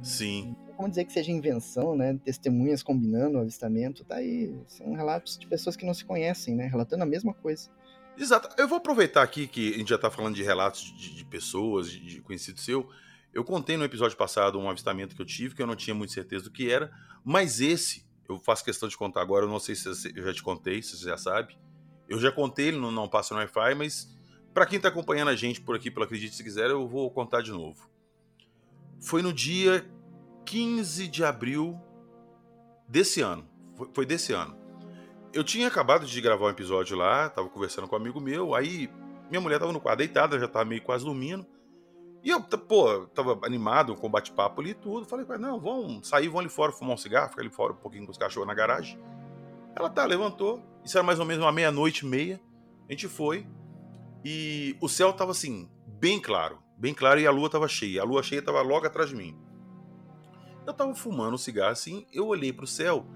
Sim 0.00 0.56
como 0.82 0.90
dizer 0.90 1.04
que 1.04 1.12
seja 1.12 1.30
invenção, 1.30 1.94
né? 1.94 2.18
Testemunhas 2.24 2.82
combinando 2.82 3.38
o 3.38 3.40
avistamento, 3.40 4.04
tá 4.04 4.16
aí. 4.16 4.52
São 4.66 4.92
relatos 4.94 5.38
de 5.38 5.46
pessoas 5.46 5.76
que 5.76 5.86
não 5.86 5.94
se 5.94 6.04
conhecem, 6.04 6.56
né? 6.56 6.66
Relatando 6.66 7.04
a 7.04 7.06
mesma 7.06 7.32
coisa. 7.32 7.70
Exato. 8.18 8.48
Eu 8.60 8.66
vou 8.66 8.78
aproveitar 8.78 9.22
aqui 9.22 9.46
que 9.46 9.74
a 9.74 9.78
gente 9.78 9.90
já 9.90 9.98
tá 9.98 10.10
falando 10.10 10.34
de 10.34 10.42
relatos 10.42 10.82
de, 10.82 11.14
de 11.14 11.24
pessoas, 11.24 11.88
de, 11.88 12.00
de 12.00 12.20
conhecido 12.20 12.60
seu. 12.60 12.90
Eu 13.32 13.44
contei 13.44 13.76
no 13.76 13.84
episódio 13.84 14.16
passado 14.16 14.58
um 14.58 14.68
avistamento 14.68 15.14
que 15.14 15.22
eu 15.22 15.26
tive, 15.26 15.54
que 15.54 15.62
eu 15.62 15.66
não 15.68 15.76
tinha 15.76 15.94
muita 15.94 16.12
certeza 16.12 16.44
do 16.44 16.50
que 16.50 16.68
era, 16.68 16.90
mas 17.24 17.60
esse, 17.60 18.04
eu 18.28 18.38
faço 18.40 18.64
questão 18.64 18.88
de 18.88 18.96
contar 18.96 19.22
agora, 19.22 19.46
eu 19.46 19.48
não 19.48 19.60
sei 19.60 19.76
se 19.76 19.88
eu 19.88 20.24
já 20.24 20.34
te 20.34 20.42
contei, 20.42 20.82
se 20.82 20.98
você 20.98 21.04
já 21.04 21.16
sabe. 21.16 21.56
Eu 22.08 22.18
já 22.18 22.32
contei, 22.32 22.68
ele 22.68 22.78
não, 22.78 22.90
não 22.90 23.08
passa 23.08 23.32
no 23.34 23.40
Wi-Fi, 23.40 23.76
mas 23.76 24.14
para 24.52 24.66
quem 24.66 24.80
tá 24.80 24.88
acompanhando 24.88 25.28
a 25.28 25.36
gente 25.36 25.60
por 25.60 25.76
aqui, 25.76 25.92
pelo 25.92 26.04
Acredite 26.04 26.34
Se 26.34 26.42
Quiser, 26.42 26.70
eu 26.70 26.88
vou 26.88 27.08
contar 27.10 27.40
de 27.40 27.52
novo. 27.52 27.88
Foi 29.00 29.22
no 29.22 29.32
dia 29.32 29.88
15 30.44 31.08
de 31.08 31.24
abril 31.24 31.80
desse 32.88 33.20
ano. 33.20 33.46
Foi, 33.92 34.04
desse 34.04 34.32
ano. 34.32 34.56
Eu 35.32 35.42
tinha 35.42 35.66
acabado 35.66 36.06
de 36.06 36.20
gravar 36.20 36.46
um 36.46 36.50
episódio 36.50 36.96
lá, 36.96 37.28
tava 37.28 37.48
conversando 37.48 37.88
com 37.88 37.96
um 37.96 37.98
amigo 37.98 38.20
meu, 38.20 38.54
aí 38.54 38.90
minha 39.30 39.40
mulher 39.40 39.58
tava 39.58 39.72
no 39.72 39.80
quarto 39.80 39.98
deitada, 39.98 40.38
já 40.38 40.46
tava 40.46 40.64
meio 40.66 40.82
quase 40.82 41.04
dormindo. 41.04 41.46
E 42.22 42.30
eu, 42.30 42.40
pô, 42.40 43.06
tava 43.06 43.40
animado 43.44 43.96
com 43.96 44.06
o 44.06 44.10
bate-papo 44.10 44.60
ali 44.60 44.70
e 44.70 44.74
tudo. 44.74 45.06
Falei 45.06 45.24
com 45.24 45.32
ela, 45.32 45.42
não, 45.42 45.58
vamos 45.58 46.06
sair, 46.06 46.28
vamos 46.28 46.42
ali 46.42 46.48
fora 46.48 46.70
fumar 46.70 46.94
um 46.94 46.98
cigarro, 46.98 47.30
ficar 47.30 47.42
ali 47.42 47.50
fora 47.50 47.72
um 47.72 47.76
pouquinho 47.76 48.04
com 48.04 48.12
os 48.12 48.18
cachorros 48.18 48.46
na 48.46 48.54
garagem. 48.54 48.98
Ela 49.74 49.90
tá, 49.90 50.04
levantou. 50.04 50.62
Isso 50.84 50.96
era 50.96 51.04
mais 51.04 51.18
ou 51.18 51.24
menos 51.24 51.42
uma 51.42 51.50
meia-noite 51.50 52.04
e 52.04 52.08
meia. 52.08 52.40
A 52.88 52.92
gente 52.92 53.08
foi. 53.08 53.46
E 54.24 54.76
o 54.80 54.88
céu 54.88 55.12
tava 55.12 55.32
assim, 55.32 55.68
bem 55.86 56.20
claro. 56.20 56.58
Bem 56.76 56.94
claro 56.94 57.18
e 57.18 57.26
a 57.26 57.30
lua 57.30 57.50
tava 57.50 57.66
cheia. 57.66 58.02
A 58.02 58.04
lua 58.04 58.22
cheia 58.22 58.42
tava 58.42 58.60
logo 58.62 58.86
atrás 58.86 59.10
de 59.10 59.16
mim. 59.16 59.36
Eu 60.66 60.72
tava 60.72 60.94
fumando 60.94 61.34
um 61.34 61.38
cigarro 61.38 61.72
assim, 61.72 62.06
eu 62.12 62.26
olhei 62.26 62.52
pro 62.52 62.66
céu 62.66 63.06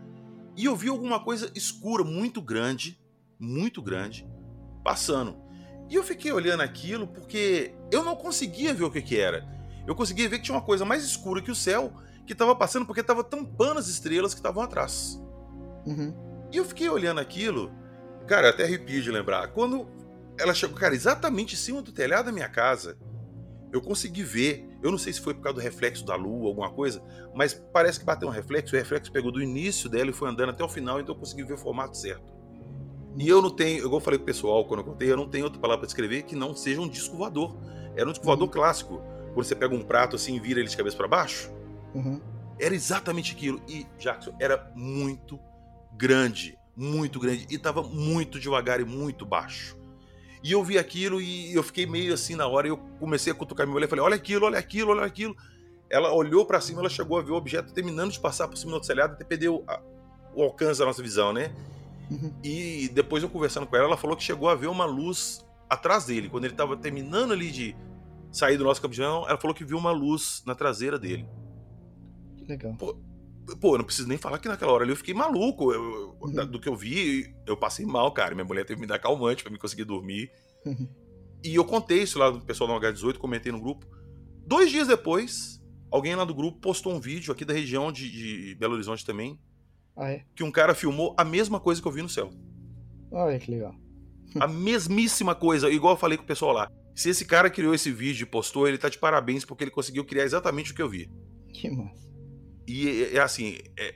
e 0.56 0.64
eu 0.64 0.74
vi 0.74 0.88
alguma 0.88 1.22
coisa 1.22 1.50
escura, 1.54 2.02
muito 2.02 2.40
grande, 2.40 2.98
muito 3.38 3.82
grande, 3.82 4.28
passando. 4.82 5.36
E 5.88 5.94
eu 5.94 6.02
fiquei 6.02 6.32
olhando 6.32 6.62
aquilo 6.62 7.06
porque 7.06 7.74
eu 7.92 8.02
não 8.02 8.16
conseguia 8.16 8.74
ver 8.74 8.84
o 8.84 8.90
que, 8.90 9.02
que 9.02 9.16
era. 9.16 9.46
Eu 9.86 9.94
conseguia 9.94 10.28
ver 10.28 10.38
que 10.38 10.44
tinha 10.44 10.56
uma 10.56 10.64
coisa 10.64 10.84
mais 10.84 11.04
escura 11.04 11.40
que 11.40 11.50
o 11.50 11.54
céu 11.54 11.92
que 12.26 12.32
estava 12.32 12.56
passando 12.56 12.84
porque 12.84 13.00
estava 13.00 13.22
tampando 13.22 13.78
as 13.78 13.86
estrelas 13.86 14.34
que 14.34 14.40
estavam 14.40 14.62
atrás. 14.62 15.22
Uhum. 15.86 16.12
E 16.52 16.56
eu 16.56 16.64
fiquei 16.64 16.88
olhando 16.88 17.20
aquilo, 17.20 17.72
cara, 18.26 18.50
até 18.50 18.64
arrepio 18.64 19.00
de 19.00 19.10
lembrar. 19.10 19.48
Quando 19.48 19.86
ela 20.38 20.52
chegou, 20.52 20.76
cara, 20.76 20.94
exatamente 20.94 21.54
em 21.54 21.58
cima 21.58 21.80
do 21.80 21.92
telhado 21.92 22.26
da 22.26 22.32
minha 22.32 22.48
casa, 22.48 22.98
eu 23.72 23.80
consegui 23.80 24.22
ver. 24.22 24.68
Eu 24.86 24.92
não 24.92 24.98
sei 24.98 25.12
se 25.12 25.20
foi 25.20 25.34
por 25.34 25.42
causa 25.42 25.58
do 25.58 25.62
reflexo 25.62 26.06
da 26.06 26.14
lua, 26.14 26.46
alguma 26.46 26.70
coisa, 26.70 27.02
mas 27.34 27.52
parece 27.72 27.98
que 27.98 28.04
bateu 28.04 28.28
um 28.28 28.30
reflexo. 28.30 28.72
O 28.72 28.78
reflexo 28.78 29.10
pegou 29.10 29.32
do 29.32 29.42
início 29.42 29.90
dela 29.90 30.10
e 30.10 30.12
foi 30.12 30.30
andando 30.30 30.50
até 30.50 30.62
o 30.62 30.68
final, 30.68 31.00
então 31.00 31.12
eu 31.12 31.18
consegui 31.18 31.42
ver 31.42 31.54
o 31.54 31.58
formato 31.58 31.96
certo. 31.96 32.32
E 33.18 33.28
eu 33.28 33.42
não 33.42 33.50
tenho, 33.50 33.78
igual 33.78 33.94
eu 33.94 34.00
falei 34.00 34.16
pro 34.16 34.26
pessoal 34.26 34.64
quando 34.64 34.80
eu 34.80 34.86
contei, 34.86 35.10
eu 35.10 35.16
não 35.16 35.28
tenho 35.28 35.42
outra 35.42 35.60
palavra 35.60 35.80
para 35.80 35.86
descrever 35.86 36.22
que 36.22 36.36
não 36.36 36.54
seja 36.54 36.80
um 36.80 36.88
disco 36.88 37.16
voador. 37.16 37.56
Era 37.96 38.08
um 38.08 38.12
disco 38.12 38.24
voador 38.24 38.48
clássico. 38.48 39.02
Quando 39.34 39.44
você 39.44 39.56
pega 39.56 39.74
um 39.74 39.82
prato 39.82 40.14
assim 40.14 40.36
e 40.36 40.38
vira 40.38 40.60
ele 40.60 40.68
de 40.68 40.76
cabeça 40.76 40.96
para 40.96 41.08
baixo. 41.08 41.50
Uhum. 41.92 42.20
Era 42.56 42.72
exatamente 42.72 43.32
aquilo. 43.32 43.60
E, 43.66 43.88
Jackson, 43.98 44.36
era 44.38 44.70
muito 44.76 45.40
grande. 45.96 46.56
Muito 46.76 47.18
grande. 47.18 47.44
E 47.50 47.58
tava 47.58 47.82
muito 47.82 48.38
devagar 48.38 48.80
e 48.80 48.84
muito 48.84 49.26
baixo. 49.26 49.76
E 50.46 50.52
eu 50.52 50.62
vi 50.62 50.78
aquilo 50.78 51.20
e 51.20 51.52
eu 51.52 51.62
fiquei 51.64 51.86
meio 51.86 52.14
assim 52.14 52.36
na 52.36 52.46
hora. 52.46 52.68
E 52.68 52.70
eu 52.70 52.76
comecei 53.00 53.32
a 53.32 53.34
cutucar 53.34 53.66
minha 53.66 53.74
mulher 53.74 53.86
e 53.86 53.90
falei: 53.90 54.04
olha 54.04 54.14
aquilo, 54.14 54.46
olha 54.46 54.56
aquilo, 54.56 54.92
olha 54.92 55.04
aquilo. 55.04 55.36
Ela 55.90 56.12
olhou 56.12 56.46
para 56.46 56.60
cima, 56.60 56.78
ela 56.78 56.88
chegou 56.88 57.18
a 57.18 57.22
ver 57.22 57.32
o 57.32 57.34
objeto 57.34 57.74
terminando 57.74 58.12
de 58.12 58.20
passar 58.20 58.46
por 58.46 58.56
cima 58.56 58.70
do 58.70 58.74
outro 58.74 58.86
telhado, 58.86 59.14
até 59.14 59.24
perdeu 59.24 59.64
a, 59.66 59.80
o 60.36 60.44
alcance 60.44 60.78
da 60.78 60.86
nossa 60.86 61.02
visão, 61.02 61.32
né? 61.32 61.52
Uhum. 62.08 62.32
E 62.44 62.88
depois 62.94 63.24
eu 63.24 63.28
conversando 63.28 63.66
com 63.66 63.74
ela, 63.74 63.86
ela 63.86 63.96
falou 63.96 64.16
que 64.16 64.22
chegou 64.22 64.48
a 64.48 64.54
ver 64.54 64.68
uma 64.68 64.84
luz 64.84 65.44
atrás 65.68 66.04
dele. 66.04 66.28
Quando 66.28 66.44
ele 66.44 66.54
estava 66.54 66.76
terminando 66.76 67.32
ali 67.32 67.50
de 67.50 67.76
sair 68.30 68.56
do 68.56 68.62
nosso 68.62 68.80
campeão, 68.80 69.28
ela 69.28 69.38
falou 69.38 69.52
que 69.52 69.64
viu 69.64 69.76
uma 69.76 69.90
luz 69.90 70.44
na 70.46 70.54
traseira 70.54 70.96
dele. 70.96 71.28
Que 72.36 72.44
legal. 72.44 72.72
Pô, 72.78 72.96
pô, 73.60 73.74
eu 73.74 73.78
não 73.78 73.84
preciso 73.84 74.08
nem 74.08 74.18
falar 74.18 74.38
que 74.38 74.48
naquela 74.48 74.72
hora 74.72 74.84
ali 74.84 74.92
eu 74.92 74.96
fiquei 74.96 75.14
maluco. 75.14 75.72
Eu, 75.72 76.16
uhum. 76.20 76.46
Do 76.46 76.60
que 76.60 76.68
eu 76.68 76.76
vi, 76.76 77.34
eu 77.46 77.56
passei 77.56 77.86
mal, 77.86 78.12
cara. 78.12 78.34
Minha 78.34 78.44
mulher 78.44 78.64
teve 78.64 78.76
que 78.76 78.80
me 78.80 78.86
dar 78.86 78.98
calmante 78.98 79.42
para 79.42 79.52
me 79.52 79.58
conseguir 79.58 79.84
dormir. 79.84 80.30
Uhum. 80.64 80.88
E 81.44 81.54
eu 81.54 81.64
contei 81.64 82.02
isso 82.02 82.18
lá 82.18 82.30
do 82.30 82.40
pessoal 82.40 82.68
do 82.68 82.86
H18, 82.86 83.18
comentei 83.18 83.52
no 83.52 83.60
grupo. 83.60 83.86
Dois 84.46 84.70
dias 84.70 84.88
depois, 84.88 85.62
alguém 85.90 86.14
lá 86.14 86.24
do 86.24 86.34
grupo 86.34 86.60
postou 86.60 86.92
um 86.92 87.00
vídeo 87.00 87.32
aqui 87.32 87.44
da 87.44 87.52
região 87.52 87.92
de, 87.92 88.10
de 88.10 88.54
Belo 88.56 88.74
Horizonte 88.74 89.04
também, 89.04 89.38
ah, 89.96 90.10
é? 90.10 90.24
Que 90.34 90.44
um 90.44 90.50
cara 90.50 90.74
filmou 90.74 91.14
a 91.16 91.24
mesma 91.24 91.58
coisa 91.58 91.80
que 91.80 91.88
eu 91.88 91.92
vi 91.92 92.02
no 92.02 92.08
céu. 92.08 92.30
Olha 93.10 93.38
que 93.38 93.50
legal. 93.50 93.74
a 94.38 94.46
mesmíssima 94.46 95.34
coisa, 95.34 95.70
igual 95.70 95.94
eu 95.94 95.98
falei 95.98 96.18
com 96.18 96.24
o 96.24 96.26
pessoal 96.26 96.52
lá. 96.52 96.70
Se 96.94 97.08
esse 97.08 97.24
cara 97.24 97.48
criou 97.48 97.74
esse 97.74 97.90
vídeo 97.90 98.24
e 98.24 98.30
postou, 98.30 98.68
ele 98.68 98.78
tá 98.78 98.88
de 98.88 98.98
parabéns 98.98 99.44
porque 99.44 99.64
ele 99.64 99.70
conseguiu 99.70 100.04
criar 100.04 100.24
exatamente 100.24 100.72
o 100.72 100.74
que 100.74 100.82
eu 100.82 100.88
vi. 100.88 101.10
Que 101.52 101.70
massa. 101.70 102.14
E 102.66 103.10
é, 103.14 103.20
assim, 103.20 103.58
é... 103.78 103.94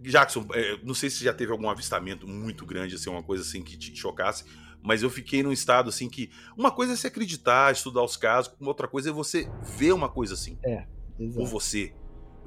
Jackson, 0.00 0.46
é, 0.52 0.78
não 0.84 0.94
sei 0.94 1.10
se 1.10 1.24
já 1.24 1.34
teve 1.34 1.50
algum 1.50 1.68
avistamento 1.68 2.26
muito 2.26 2.64
grande, 2.64 2.94
assim, 2.94 3.10
uma 3.10 3.22
coisa 3.22 3.42
assim 3.42 3.62
que 3.62 3.76
te 3.76 3.96
chocasse, 3.96 4.44
mas 4.82 5.02
eu 5.02 5.10
fiquei 5.10 5.42
num 5.42 5.52
estado 5.52 5.88
assim 5.88 6.08
que 6.08 6.30
uma 6.56 6.70
coisa 6.70 6.92
é 6.92 6.96
se 6.96 7.06
acreditar, 7.06 7.72
estudar 7.72 8.02
os 8.02 8.16
casos, 8.16 8.54
outra 8.60 8.86
coisa 8.86 9.10
é 9.10 9.12
você 9.12 9.50
ver 9.76 9.92
uma 9.92 10.08
coisa 10.08 10.34
assim. 10.34 10.58
É, 10.64 10.86
exato. 11.18 11.34
Por 11.34 11.46
você. 11.46 11.92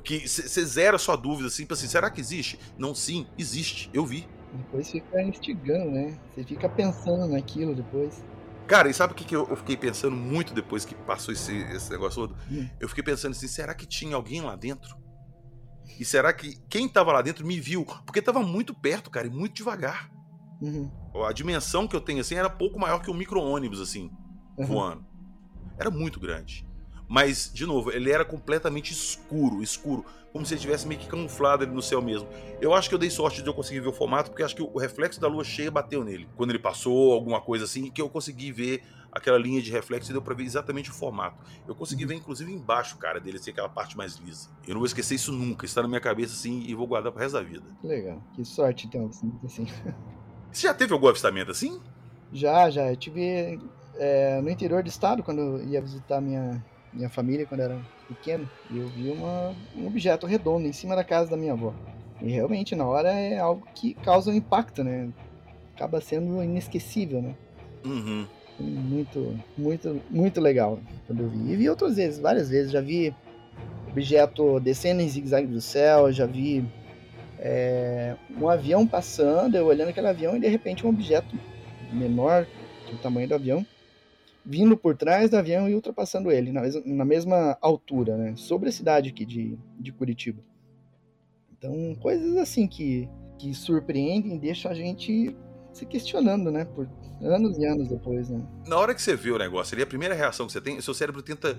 Que 0.04 0.28
você 0.28 0.66
zera 0.66 0.98
sua 0.98 1.16
dúvida 1.16 1.48
assim, 1.48 1.68
assim, 1.70 1.88
será 1.88 2.10
que 2.10 2.20
existe? 2.20 2.58
Não, 2.78 2.96
sim, 2.96 3.28
existe. 3.38 3.90
Eu 3.94 4.06
vi. 4.06 4.28
Depois 4.54 4.90
fica 4.90 5.22
instigando, 5.22 5.92
né? 5.92 6.20
Você 6.32 6.44
fica 6.44 6.68
pensando 6.68 7.28
naquilo 7.28 7.76
depois. 7.76 8.24
Cara, 8.68 8.90
e 8.90 8.94
sabe 8.94 9.14
o 9.14 9.16
que, 9.16 9.26
que 9.26 9.36
eu 9.36 9.56
fiquei 9.58 9.76
pensando 9.76 10.16
muito 10.16 10.54
depois 10.54 10.86
que 10.86 10.96
passou 10.96 11.34
esse, 11.34 11.56
esse 11.74 11.92
negócio 11.92 12.28
todo? 12.28 12.38
Hum. 12.50 12.68
Eu 12.80 12.88
fiquei 12.88 13.04
pensando 13.04 13.34
assim, 13.34 13.48
será 13.48 13.74
que 13.74 13.86
tinha 13.86 14.16
alguém 14.16 14.42
lá 14.42 14.56
dentro? 14.56 14.98
E 16.00 16.06
será 16.06 16.34
que 16.34 16.58
quem 16.70 16.88
tava 16.88 17.12
lá 17.12 17.22
dentro 17.22 17.46
me 17.46 17.60
viu? 17.60 17.86
Porque 18.06 18.22
tava 18.22 18.42
muito 18.42 18.74
perto, 18.74 19.10
cara, 19.10 19.28
e 19.28 19.30
muito 19.30 19.54
devagar. 19.54 20.12
Uhum. 20.62 20.90
A 21.26 21.34
dimensão 21.34 21.88
que 21.88 21.96
eu 21.96 22.02
tenho, 22.02 22.22
assim, 22.22 22.36
era 22.36 22.50
pouco 22.50 22.80
maior 22.80 23.02
que 23.02 23.10
um 23.10 23.14
micro-ônibus, 23.14 23.80
assim, 23.80 24.12
uhum. 24.58 24.66
voando. 24.66 25.06
Era 25.78 25.90
muito 25.90 26.20
grande. 26.20 26.66
Mas, 27.08 27.52
de 27.54 27.66
novo, 27.66 27.92
ele 27.92 28.10
era 28.10 28.24
completamente 28.24 28.94
escuro, 28.94 29.62
escuro. 29.62 30.06
Como 30.32 30.46
se 30.46 30.54
ele 30.54 30.62
tivesse 30.62 30.88
meio 30.88 31.00
que 31.00 31.08
camuflado 31.08 31.64
ali 31.64 31.74
no 31.74 31.82
céu 31.82 32.02
mesmo. 32.02 32.30
Eu 32.62 32.74
acho 32.74 32.88
que 32.88 32.96
eu 32.96 33.00
dei 33.00 33.10
sorte 33.10 33.42
de 33.42 33.50
eu 33.50 33.54
conseguir 33.54 33.82
ver 33.82 33.90
o 33.90 33.94
formato, 33.94 34.30
porque 34.30 34.44
acho 34.44 34.56
que 34.56 34.62
o 34.62 34.78
reflexo 34.78 35.20
da 35.20 35.28
lua 35.28 35.44
cheia 35.44 35.70
bateu 35.70 36.06
nele. 36.06 36.30
Quando 36.38 36.52
ele 36.52 36.60
passou, 36.60 37.12
alguma 37.12 37.42
coisa 37.42 37.66
assim, 37.66 37.92
que 37.92 38.02
eu 38.02 38.10
consegui 38.10 38.52
ver 38.54 38.82
aquela 39.12 39.38
linha 39.38 39.62
de 39.62 39.72
reflexo 39.72 40.12
e 40.12 40.14
deu 40.14 40.22
pra 40.22 40.34
ver 40.34 40.44
exatamente 40.44 40.90
o 40.90 40.94
formato. 40.94 41.44
Eu 41.68 41.76
consegui 41.76 42.06
ver, 42.06 42.16
inclusive, 42.16 42.52
embaixo, 42.52 42.98
cara, 42.98 43.20
dele, 43.20 43.38
assim, 43.38 43.52
aquela 43.52 43.70
parte 43.70 43.98
mais 43.98 44.16
lisa. 44.16 44.50
Eu 44.68 44.74
não 44.74 44.80
vou 44.80 44.86
esquecer 44.86 45.16
isso 45.16 45.32
nunca, 45.32 45.66
está 45.66 45.82
na 45.82 45.88
minha 45.88 46.00
cabeça, 46.00 46.34
assim, 46.34 46.64
e 46.66 46.74
vou 46.74 46.88
guardar 46.88 47.12
pro 47.12 47.22
resto 47.22 47.34
da 47.34 47.44
vida. 47.44 47.66
Legal. 47.84 48.24
Que 48.34 48.46
sorte, 48.46 48.88
então, 48.88 49.08
assim. 49.08 49.68
Você 50.52 50.68
já 50.68 50.74
teve 50.74 50.92
algum 50.94 51.08
avistamento 51.08 51.50
assim? 51.50 51.80
Já, 52.34 52.70
já. 52.70 52.90
Eu 52.90 52.98
tive 52.98 53.60
é, 53.96 54.42
no 54.42 54.50
interior 54.50 54.84
do 54.84 54.90
estado, 54.90 55.24
quando 55.24 55.40
eu 55.40 55.64
ia 55.64 55.82
visitar 55.82 56.20
minha, 56.20 56.64
minha 56.92 57.10
família 57.10 57.46
quando 57.46 57.62
era 57.62 57.80
pequeno, 58.08 58.50
e 58.70 58.78
eu 58.78 58.88
vi 58.90 59.10
uma, 59.12 59.56
um 59.76 59.88
objeto 59.88 60.28
redondo 60.28 60.68
em 60.68 60.74
cima 60.74 60.96
da 60.96 61.04
casa 61.04 61.32
da 61.32 61.38
minha 61.38 61.54
avó. 61.54 61.74
E 62.22 62.30
realmente, 62.30 62.76
na 62.76 62.86
hora, 62.86 63.10
é 63.10 63.40
algo 63.40 63.66
que 63.74 63.94
causa 63.96 64.30
um 64.30 64.34
impacto, 64.34 64.84
né? 64.84 65.10
Acaba 65.74 66.02
sendo 66.02 66.44
inesquecível, 66.44 67.22
né? 67.22 67.36
Uhum. 67.84 68.28
Muito, 68.60 69.40
muito, 69.58 70.02
muito 70.10 70.40
legal 70.40 70.80
quando 71.08 71.24
eu 71.24 71.30
vi. 71.30 71.52
E 71.52 71.56
vi 71.56 71.70
outras 71.70 71.96
vezes, 71.96 72.20
várias 72.20 72.50
vezes. 72.50 72.72
Já 72.72 72.82
vi 72.82 73.14
objeto 73.90 74.60
descendo 74.60 75.02
em 75.02 75.10
zigue-zague 75.10 75.48
do 75.48 75.62
céu, 75.62 76.12
já 76.12 76.26
vi 76.26 76.64
é, 77.40 78.16
um 78.40 78.48
avião 78.48 78.86
passando, 78.86 79.56
eu 79.56 79.66
olhando 79.66 79.90
aquele 79.90 80.08
avião 80.08 80.38
e 80.38 80.40
de 80.40 80.48
repente 80.48 80.86
um 80.86 80.90
objeto 80.90 81.36
menor 81.92 82.46
que 82.88 82.96
o 82.96 82.98
tamanho 83.00 83.28
do 83.28 83.36
avião 83.36 83.66
vindo 84.46 84.76
por 84.76 84.96
trás 84.98 85.30
do 85.30 85.38
avião 85.38 85.70
e 85.70 85.76
ultrapassando 85.76 86.32
ele, 86.32 86.52
na, 86.52 86.62
mesma, 86.62 86.82
na 86.86 87.06
mesma 87.06 87.58
altura, 87.62 88.18
né? 88.18 88.36
Sobre 88.36 88.70
a 88.70 88.72
cidade 88.72 89.10
aqui 89.10 89.26
de, 89.26 89.58
de 89.80 89.92
Curitiba. 89.92 90.42
Então, 91.58 91.96
coisas 92.02 92.36
assim 92.38 92.68
que, 92.68 93.08
que 93.38 93.54
surpreendem, 93.54 94.38
deixam 94.38 94.72
a 94.72 94.74
gente 94.74 95.36
se 95.72 95.86
questionando, 95.86 96.52
né? 96.52 96.66
Por 96.66 96.88
anos 97.24 97.58
e 97.58 97.66
anos 97.66 97.88
depois, 97.88 98.30
né? 98.30 98.46
Na 98.68 98.78
hora 98.78 98.94
que 98.94 99.02
você 99.02 99.16
vê 99.16 99.32
o 99.32 99.38
negócio 99.38 99.76
ali, 99.76 99.84
a 99.84 99.88
primeira 99.88 100.14
reação 100.14 100.46
que 100.46 100.54
você 100.54 100.62
tem, 100.62 100.80
seu 100.82 100.94
cérebro 100.94 101.22
tenta. 101.22 101.58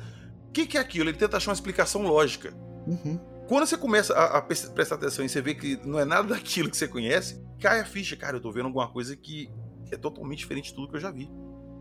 O 0.48 0.52
que, 0.52 0.66
que 0.66 0.76
é 0.76 0.80
aquilo? 0.80 1.08
Ele 1.08 1.16
tenta 1.16 1.36
achar 1.36 1.50
uma 1.50 1.54
explicação 1.54 2.02
lógica. 2.02 2.52
Uhum. 2.86 3.18
Quando 3.48 3.66
você 3.66 3.76
começa 3.76 4.14
a, 4.14 4.38
a, 4.38 4.42
prestar 4.42 4.94
atenção 4.94 5.24
e 5.24 5.28
você 5.28 5.40
vê 5.40 5.54
que 5.54 5.78
não 5.84 5.98
é 5.98 6.04
nada 6.04 6.28
daquilo 6.34 6.70
que 6.70 6.76
você 6.76 6.88
conhece, 6.88 7.42
cai 7.60 7.80
a 7.80 7.84
ficha. 7.84 8.16
Cara, 8.16 8.36
eu 8.36 8.40
tô 8.40 8.50
vendo 8.50 8.66
alguma 8.66 8.88
coisa 8.88 9.16
que 9.16 9.50
é 9.90 9.96
totalmente 9.96 10.38
diferente 10.38 10.70
de 10.70 10.74
tudo 10.74 10.88
que 10.88 10.96
eu 10.96 11.00
já 11.00 11.10
vi. 11.10 11.30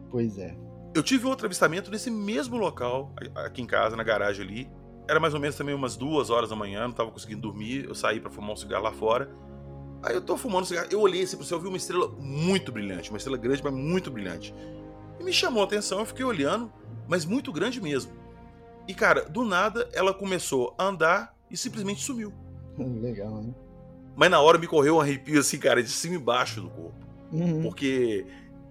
Pois 0.10 0.38
é. 0.38 0.56
Eu 0.94 1.02
tive 1.02 1.26
outro 1.26 1.46
avistamento 1.46 1.90
nesse 1.90 2.12
mesmo 2.12 2.58
local, 2.58 3.16
aqui 3.36 3.62
em 3.62 3.66
casa, 3.66 3.96
na 3.96 4.04
garagem 4.04 4.46
ali. 4.46 4.72
Era 5.08 5.20
mais 5.20 5.34
ou 5.34 5.40
menos 5.40 5.56
também 5.56 5.74
umas 5.74 5.96
duas 5.96 6.30
horas 6.30 6.50
da 6.50 6.56
manhã, 6.56 6.88
não 6.88 6.94
tava 6.94 7.12
conseguindo 7.12 7.42
dormir. 7.42 7.86
Eu 7.86 7.96
saí 7.96 8.20
para 8.20 8.30
fumar 8.30 8.52
um 8.52 8.56
cigarro 8.56 8.84
lá 8.84 8.92
fora. 8.92 9.34
Aí 10.04 10.16
eu 10.16 10.22
tô 10.22 10.36
fumando 10.36 10.64
um 10.64 10.66
cigarro, 10.66 10.88
eu 10.90 11.00
olhei 11.00 11.24
assim 11.24 11.38
pro 11.38 11.46
céu, 11.46 11.60
vi 11.60 11.68
uma 11.68 11.78
estrela 11.78 12.08
muito 12.20 12.72
brilhante, 12.72 13.10
uma 13.10 13.18
estrela 13.18 13.38
grande, 13.38 13.62
mas 13.64 13.74
muito 13.74 14.10
brilhante. 14.10 14.54
E 15.20 15.24
me 15.24 15.32
chamou 15.32 15.62
a 15.62 15.66
atenção, 15.66 16.00
eu 16.00 16.06
fiquei 16.06 16.26
olhando, 16.26 16.72
mas 17.08 17.26
muito 17.26 17.52
grande 17.52 17.80
mesmo. 17.80 18.12
E 18.88 18.94
cara, 18.94 19.26
do 19.26 19.44
nada 19.44 19.88
ela 19.94 20.14
começou 20.14 20.74
a 20.78 20.86
andar 20.86 21.36
e 21.50 21.56
simplesmente 21.56 22.02
sumiu. 22.02 22.34
Legal, 22.78 23.44
né? 23.44 23.54
Mas 24.16 24.32
na 24.32 24.42
hora 24.42 24.58
me 24.58 24.68
correu 24.68 24.98
um 24.98 25.02
arrepio 25.02 25.40
assim, 25.40 25.60
cara, 25.60 25.84
de 25.84 25.90
cima 25.90 26.16
e 26.16 26.18
embaixo 26.18 26.62
do 26.62 26.70
corpo. 26.70 27.06
Uhum. 27.32 27.62
Porque 27.62 28.26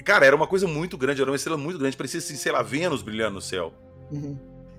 Cara, 0.05 0.25
era 0.25 0.35
uma 0.35 0.47
coisa 0.47 0.67
muito 0.67 0.97
grande, 0.97 1.21
era 1.21 1.31
uma 1.31 1.37
estrela 1.37 1.59
muito 1.59 1.79
grande, 1.79 1.97
parecia 1.97 2.19
assim, 2.19 2.37
sei 2.37 2.53
lá, 2.53 2.63
Vênus 2.63 3.03
brilhando 3.03 3.35
no 3.35 3.41
céu. 3.41 3.73
Uhum. 4.11 4.39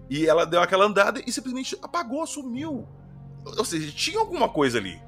E 0.09 0.25
ela 0.27 0.45
deu 0.45 0.61
aquela 0.61 0.85
andada 0.85 1.21
e 1.25 1.31
simplesmente 1.31 1.77
apagou, 1.81 2.25
sumiu. 2.25 2.87
Ou 3.45 3.65
seja, 3.65 3.91
tinha 3.91 4.19
alguma 4.19 4.49
coisa 4.49 4.77
ali. 4.77 5.01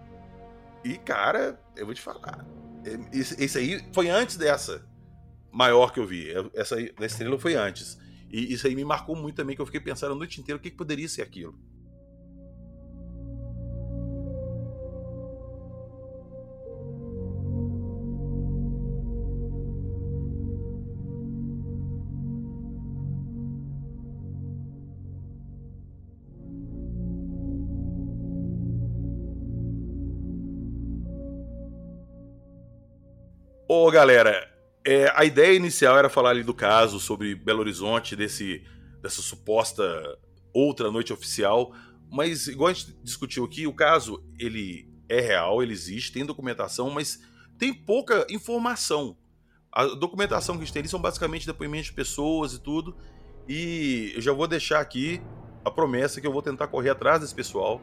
E, 0.84 0.98
cara, 0.98 1.60
eu 1.76 1.86
vou 1.86 1.94
te 1.94 2.02
falar. 2.02 2.46
Esse 3.12 3.58
aí 3.58 3.86
foi 3.94 4.10
antes 4.10 4.36
dessa 4.36 4.86
maior 5.52 5.94
que 5.94 6.00
eu 6.00 6.08
vi. 6.08 6.28
Essa 6.54 6.76
da 6.76 7.06
estrela 7.06 7.40
foi 7.40 7.56
antes. 7.56 7.98
E 8.30 8.52
isso 8.52 8.66
aí 8.66 8.76
me 8.76 8.84
marcou 8.84 9.16
muito 9.16 9.36
também, 9.36 9.56
que 9.56 9.62
eu 9.62 9.66
fiquei 9.66 9.80
pensando 9.80 10.14
a 10.14 10.16
noite 10.16 10.42
inteira 10.42 10.58
o 10.58 10.62
que, 10.62 10.72
que 10.72 10.76
poderia 10.76 11.08
ser 11.08 11.22
aquilo. 11.22 11.58
Ô, 33.76 33.90
galera, 33.90 34.48
é, 34.86 35.12
a 35.16 35.26
ideia 35.26 35.56
inicial 35.56 35.98
era 35.98 36.08
falar 36.08 36.30
ali 36.30 36.44
do 36.44 36.54
caso, 36.54 37.00
sobre 37.00 37.34
Belo 37.34 37.62
Horizonte, 37.62 38.16
desse, 38.16 38.64
dessa 39.02 39.20
suposta 39.20 39.84
outra 40.54 40.92
noite 40.92 41.12
oficial, 41.12 41.74
mas 42.08 42.46
igual 42.46 42.70
a 42.70 42.74
gente 42.74 42.96
discutiu 43.04 43.44
aqui, 43.44 43.66
o 43.66 43.74
caso 43.74 44.24
ele 44.38 44.88
é 45.10 45.20
real, 45.20 45.64
ele 45.64 45.74
existe, 45.74 46.12
tem 46.12 46.24
documentação, 46.24 46.92
mas 46.92 47.24
tem 47.58 47.74
pouca 47.74 48.28
informação. 48.30 49.18
A 49.72 49.86
documentação 49.86 50.54
que 50.54 50.62
a 50.62 50.66
gente 50.66 50.74
tem 50.74 50.82
ali 50.82 50.90
são 50.90 51.02
basicamente 51.02 51.48
depoimentos 51.48 51.88
de 51.88 51.94
pessoas 51.94 52.54
e 52.54 52.60
tudo, 52.60 52.96
e 53.50 54.14
eu 54.16 54.22
já 54.22 54.34
vou 54.34 54.48
deixar 54.48 54.82
aqui 54.82 55.20
a 55.66 55.72
promessa 55.72 56.22
que 56.22 56.28
eu 56.28 56.32
vou 56.32 56.44
tentar 56.44 56.68
correr 56.68 56.92
atrás 56.92 57.22
desse 57.22 57.34
pessoal. 57.34 57.82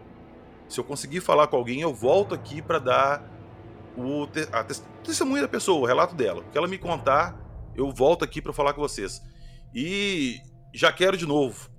Se 0.68 0.78
eu 0.78 0.84
conseguir 0.84 1.20
falar 1.20 1.48
com 1.48 1.56
alguém, 1.56 1.80
eu 1.80 1.92
volto 1.92 2.32
aqui 2.32 2.62
para 2.62 2.78
dar 2.78 3.39
o 3.96 4.26
te, 4.26 4.48
a 4.52 4.64
testemunha 5.04 5.42
da 5.42 5.48
pessoa, 5.48 5.80
o 5.80 5.86
relato 5.86 6.14
dela. 6.14 6.40
O 6.40 6.50
que 6.50 6.58
ela 6.58 6.68
me 6.68 6.78
contar, 6.78 7.38
eu 7.74 7.90
volto 7.90 8.24
aqui 8.24 8.40
para 8.40 8.52
falar 8.52 8.72
com 8.72 8.80
vocês. 8.80 9.20
E 9.74 10.38
já 10.74 10.92
quero 10.92 11.16
de 11.16 11.26
novo 11.26 11.70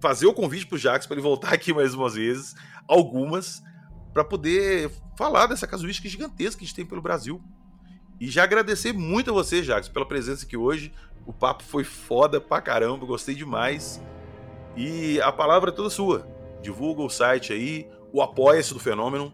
fazer 0.00 0.26
o 0.26 0.34
convite 0.34 0.66
pro 0.66 0.78
Jax 0.78 1.06
para 1.06 1.14
ele 1.14 1.22
voltar 1.22 1.52
aqui 1.52 1.72
mais 1.72 1.94
umas 1.94 2.14
vezes, 2.14 2.54
algumas, 2.86 3.62
para 4.12 4.24
poder 4.24 4.90
falar 5.16 5.46
dessa 5.46 5.66
casuística 5.66 6.08
gigantesca 6.08 6.58
que 6.58 6.64
a 6.64 6.66
gente 6.66 6.76
tem 6.76 6.86
pelo 6.86 7.02
Brasil. 7.02 7.42
E 8.20 8.28
já 8.28 8.44
agradecer 8.44 8.92
muito 8.92 9.30
a 9.30 9.32
você, 9.32 9.62
Jax, 9.62 9.88
pela 9.88 10.06
presença 10.06 10.44
aqui 10.44 10.56
hoje. 10.56 10.92
O 11.26 11.32
papo 11.32 11.62
foi 11.62 11.84
foda 11.84 12.40
pra 12.40 12.60
caramba, 12.60 13.06
gostei 13.06 13.34
demais. 13.34 14.02
E 14.76 15.20
a 15.20 15.30
palavra 15.30 15.70
é 15.70 15.72
toda 15.72 15.90
sua. 15.90 16.26
Divulga 16.62 17.02
o 17.02 17.10
site 17.10 17.52
aí, 17.52 17.88
o 18.12 18.20
apoia-se 18.20 18.72
do 18.72 18.80
fenômeno 18.80 19.32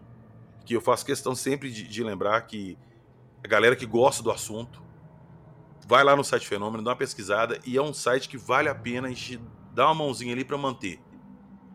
que 0.65 0.75
eu 0.75 0.81
faço 0.81 1.05
questão 1.05 1.35
sempre 1.35 1.71
de, 1.71 1.87
de, 1.87 2.03
lembrar 2.03 2.41
que 2.41 2.77
a 3.43 3.47
galera 3.47 3.75
que 3.75 3.85
gosta 3.85 4.23
do 4.23 4.31
assunto 4.31 4.83
vai 5.87 6.03
lá 6.03 6.15
no 6.15 6.23
site 6.23 6.47
Fenômeno, 6.47 6.83
dá 6.83 6.89
uma 6.91 6.95
pesquisada 6.95 7.59
e 7.65 7.77
é 7.77 7.81
um 7.81 7.93
site 7.93 8.27
que 8.27 8.37
vale 8.37 8.67
a 8.67 8.75
pena 8.75 9.07
a 9.07 9.11
gente 9.11 9.39
dar 9.73 9.85
uma 9.85 9.95
mãozinha 9.95 10.33
ali 10.33 10.43
para 10.43 10.57
manter. 10.57 10.99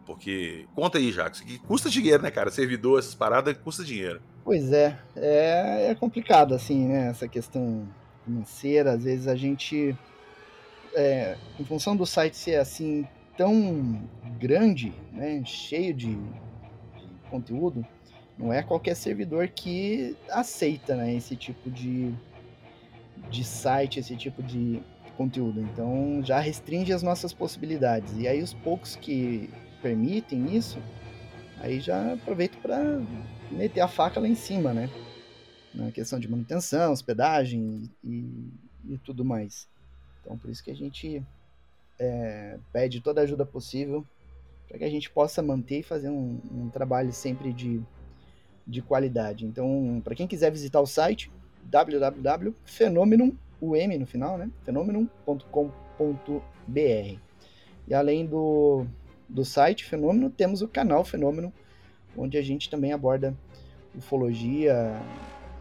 Porque, 0.05 0.67
conta 0.75 0.99
aí, 0.99 1.13
Jacques, 1.13 1.41
que 1.41 1.59
custa 1.61 1.89
dinheiro, 1.89 2.21
né, 2.21 2.33
cara? 2.33 2.51
Servidor, 2.51 2.99
essas 2.99 3.15
paradas, 3.15 3.57
custa 3.59 3.85
dinheiro. 3.85 4.21
Pois 4.45 4.73
é, 4.73 4.99
é, 5.15 5.91
é 5.91 5.95
complicado, 5.95 6.53
assim, 6.53 6.89
né, 6.89 7.11
essa 7.11 7.29
questão 7.29 7.87
financeira. 8.25 8.93
Às 8.93 9.05
vezes 9.05 9.29
a 9.29 9.37
gente, 9.37 9.97
é, 10.95 11.37
em 11.61 11.65
função 11.65 11.95
do 11.95 12.05
site 12.05 12.37
ser 12.37 12.57
assim, 12.57 13.07
tão 13.37 14.03
grande, 14.39 14.93
né, 15.13 15.43
cheio 15.45 15.95
de, 15.95 16.17
de 16.17 17.31
conteúdo, 17.31 17.87
não 18.41 18.51
é 18.51 18.63
qualquer 18.63 18.97
servidor 18.97 19.49
que 19.49 20.17
aceita 20.31 20.97
né, 20.97 21.15
esse 21.15 21.37
tipo 21.37 21.71
de, 21.71 22.11
de 23.31 23.45
site, 23.45 24.01
esse 24.01 24.17
tipo 24.17 24.43
de 24.43 24.83
conteúdo. 25.15 25.61
Então 25.61 26.23
já 26.25 26.41
restringe 26.41 26.91
as 26.91 27.03
nossas 27.03 27.35
possibilidades. 27.35 28.17
E 28.17 28.27
aí 28.27 28.43
os 28.43 28.55
poucos 28.55 28.97
que 28.97 29.51
permitem 29.83 30.57
isso, 30.57 30.79
aí 31.59 31.81
já 31.81 32.15
aproveito 32.15 32.57
para 32.63 33.03
meter 33.51 33.83
a 33.83 33.89
faca 33.89 34.19
lá 34.19 34.27
em 34.27 34.35
cima, 34.35 34.73
né? 34.73 34.89
Na 35.75 35.93
questão 35.93 36.19
de 36.19 36.29
manutenção, 36.29 36.93
hospedagem 36.93 37.91
e, 38.03 38.49
e 38.89 38.99
tudo 39.05 39.23
mais. 39.23 39.69
Então 40.23 40.39
por 40.39 40.49
isso 40.49 40.65
que 40.65 40.71
a 40.71 40.77
gente 40.77 41.23
é, 41.99 42.59
pede 42.73 43.03
toda 43.03 43.21
a 43.21 43.25
ajuda 43.25 43.45
possível 43.45 44.03
para 44.67 44.79
que 44.79 44.85
a 44.85 44.91
gente 44.91 45.11
possa 45.11 45.43
manter 45.43 45.81
e 45.81 45.83
fazer 45.83 46.09
um, 46.09 46.41
um 46.51 46.71
trabalho 46.71 47.13
sempre 47.13 47.53
de 47.53 47.83
de 48.71 48.81
qualidade. 48.81 49.45
Então, 49.45 50.01
para 50.03 50.15
quem 50.15 50.27
quiser 50.27 50.51
visitar 50.51 50.81
o 50.81 50.87
site, 50.87 51.31
M 53.77 53.99
no 53.99 54.07
final, 54.07 54.39
né? 54.39 54.51
phenomenum.com.br. 54.63 57.19
E 57.89 57.95
além 57.95 58.27
do, 58.27 58.87
do 59.29 59.45
site 59.45 59.85
Fenômeno, 59.85 60.31
temos 60.31 60.63
o 60.63 60.69
canal 60.69 61.05
Fenômeno, 61.05 61.53
onde 62.17 62.39
a 62.39 62.43
gente 62.43 62.71
também 62.71 62.93
aborda 62.93 63.37
ufologia, 63.95 64.99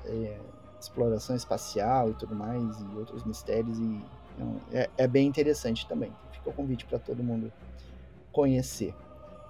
é, 0.05 0.37
exploração 0.79 1.35
espacial 1.35 2.11
e 2.11 2.13
tudo 2.13 2.35
mais, 2.35 2.79
e 2.79 2.97
outros 2.97 3.25
mistérios, 3.25 3.79
e 3.79 4.01
então, 4.39 4.55
é, 4.71 4.89
é 4.97 5.07
bem 5.07 5.27
interessante 5.27 5.85
também. 5.85 6.13
Fica 6.31 6.49
o 6.49 6.53
convite 6.53 6.85
para 6.85 6.97
todo 6.97 7.21
mundo 7.21 7.51
conhecer. 8.31 8.95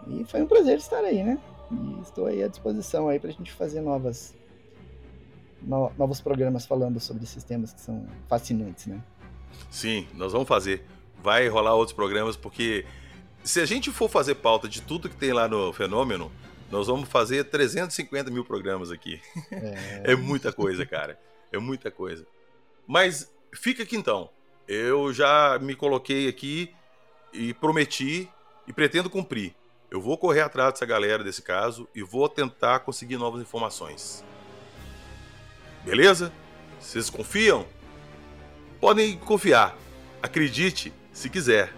E 0.07 0.26
foi 0.26 0.41
um 0.41 0.47
prazer 0.47 0.78
estar 0.78 1.03
aí, 1.03 1.24
né? 1.24 1.38
E 1.72 2.01
estou 2.01 2.26
aí 2.26 2.43
à 2.43 2.47
disposição 2.47 3.07
aí 3.07 3.20
para 3.20 3.30
a 3.30 3.34
gente 3.34 3.51
fazer 3.51 3.82
novas, 3.82 4.36
no, 5.61 5.91
novos 5.97 6.20
programas 6.20 6.65
falando 6.65 6.99
sobre 6.99 7.26
sistemas 7.26 7.74
que 7.74 7.82
são 7.82 8.07
fascinantes, 8.28 8.88
né? 8.88 9.03
Sim, 9.70 10.07
nós 10.15 10.32
vamos 10.32 10.47
fazer. 10.47 10.84
Vai 11.22 11.47
rolar 11.47 11.76
outros 11.76 11.95
programas, 11.95 12.36
porque 12.36 12.86
se 13.43 13.59
a 13.59 13.65
gente 13.65 13.91
for 13.91 14.09
fazer 14.09 14.36
pauta 14.36 14.67
de 14.67 14.82
tudo 14.82 15.09
que 15.09 15.15
tem 15.15 15.34
lá 15.34 15.47
no 15.47 15.72
Fenômeno, 15.74 16.32
nós 16.72 16.88
vamos 16.88 17.09
fazer 17.09 17.45
350 17.45 18.30
mil 18.32 18.45
programas 18.45 18.91
aqui. 18.91 19.22
É, 19.51 20.01
é 20.13 20.15
muita 20.15 20.51
coisa, 20.53 20.86
cara. 20.86 21.20
É 21.51 21.57
muita 21.57 21.89
coisa. 21.89 22.26
Mas 22.88 23.32
fica 23.53 23.84
aqui 23.84 23.95
então. 23.95 24.30
Eu 24.67 25.11
já 25.11 25.57
me 25.59 25.76
coloquei 25.76 26.28
aqui 26.28 26.74
e 27.34 27.53
prometi 27.53 28.30
e 28.67 28.74
pretendo 28.74 29.09
cumprir. 29.09 29.55
Eu 29.92 30.00
vou 30.00 30.18
correr 30.18 30.42
atrás 30.42 30.74
dessa 30.74 30.86
galera 30.86 31.24
desse 31.24 31.42
caso 31.42 31.90
e 31.96 32.04
vou 32.04 32.30
tentar 32.30 32.80
conseguir 32.82 33.18
novas 33.18 33.42
informações. 33.42 34.24
Beleza? 35.84 36.32
Vocês 36.80 37.10
confiam? 37.10 37.66
Podem 38.80 39.18
confiar. 39.18 39.76
Acredite 40.22 40.94
se 41.12 41.30
quiser. 41.30 41.74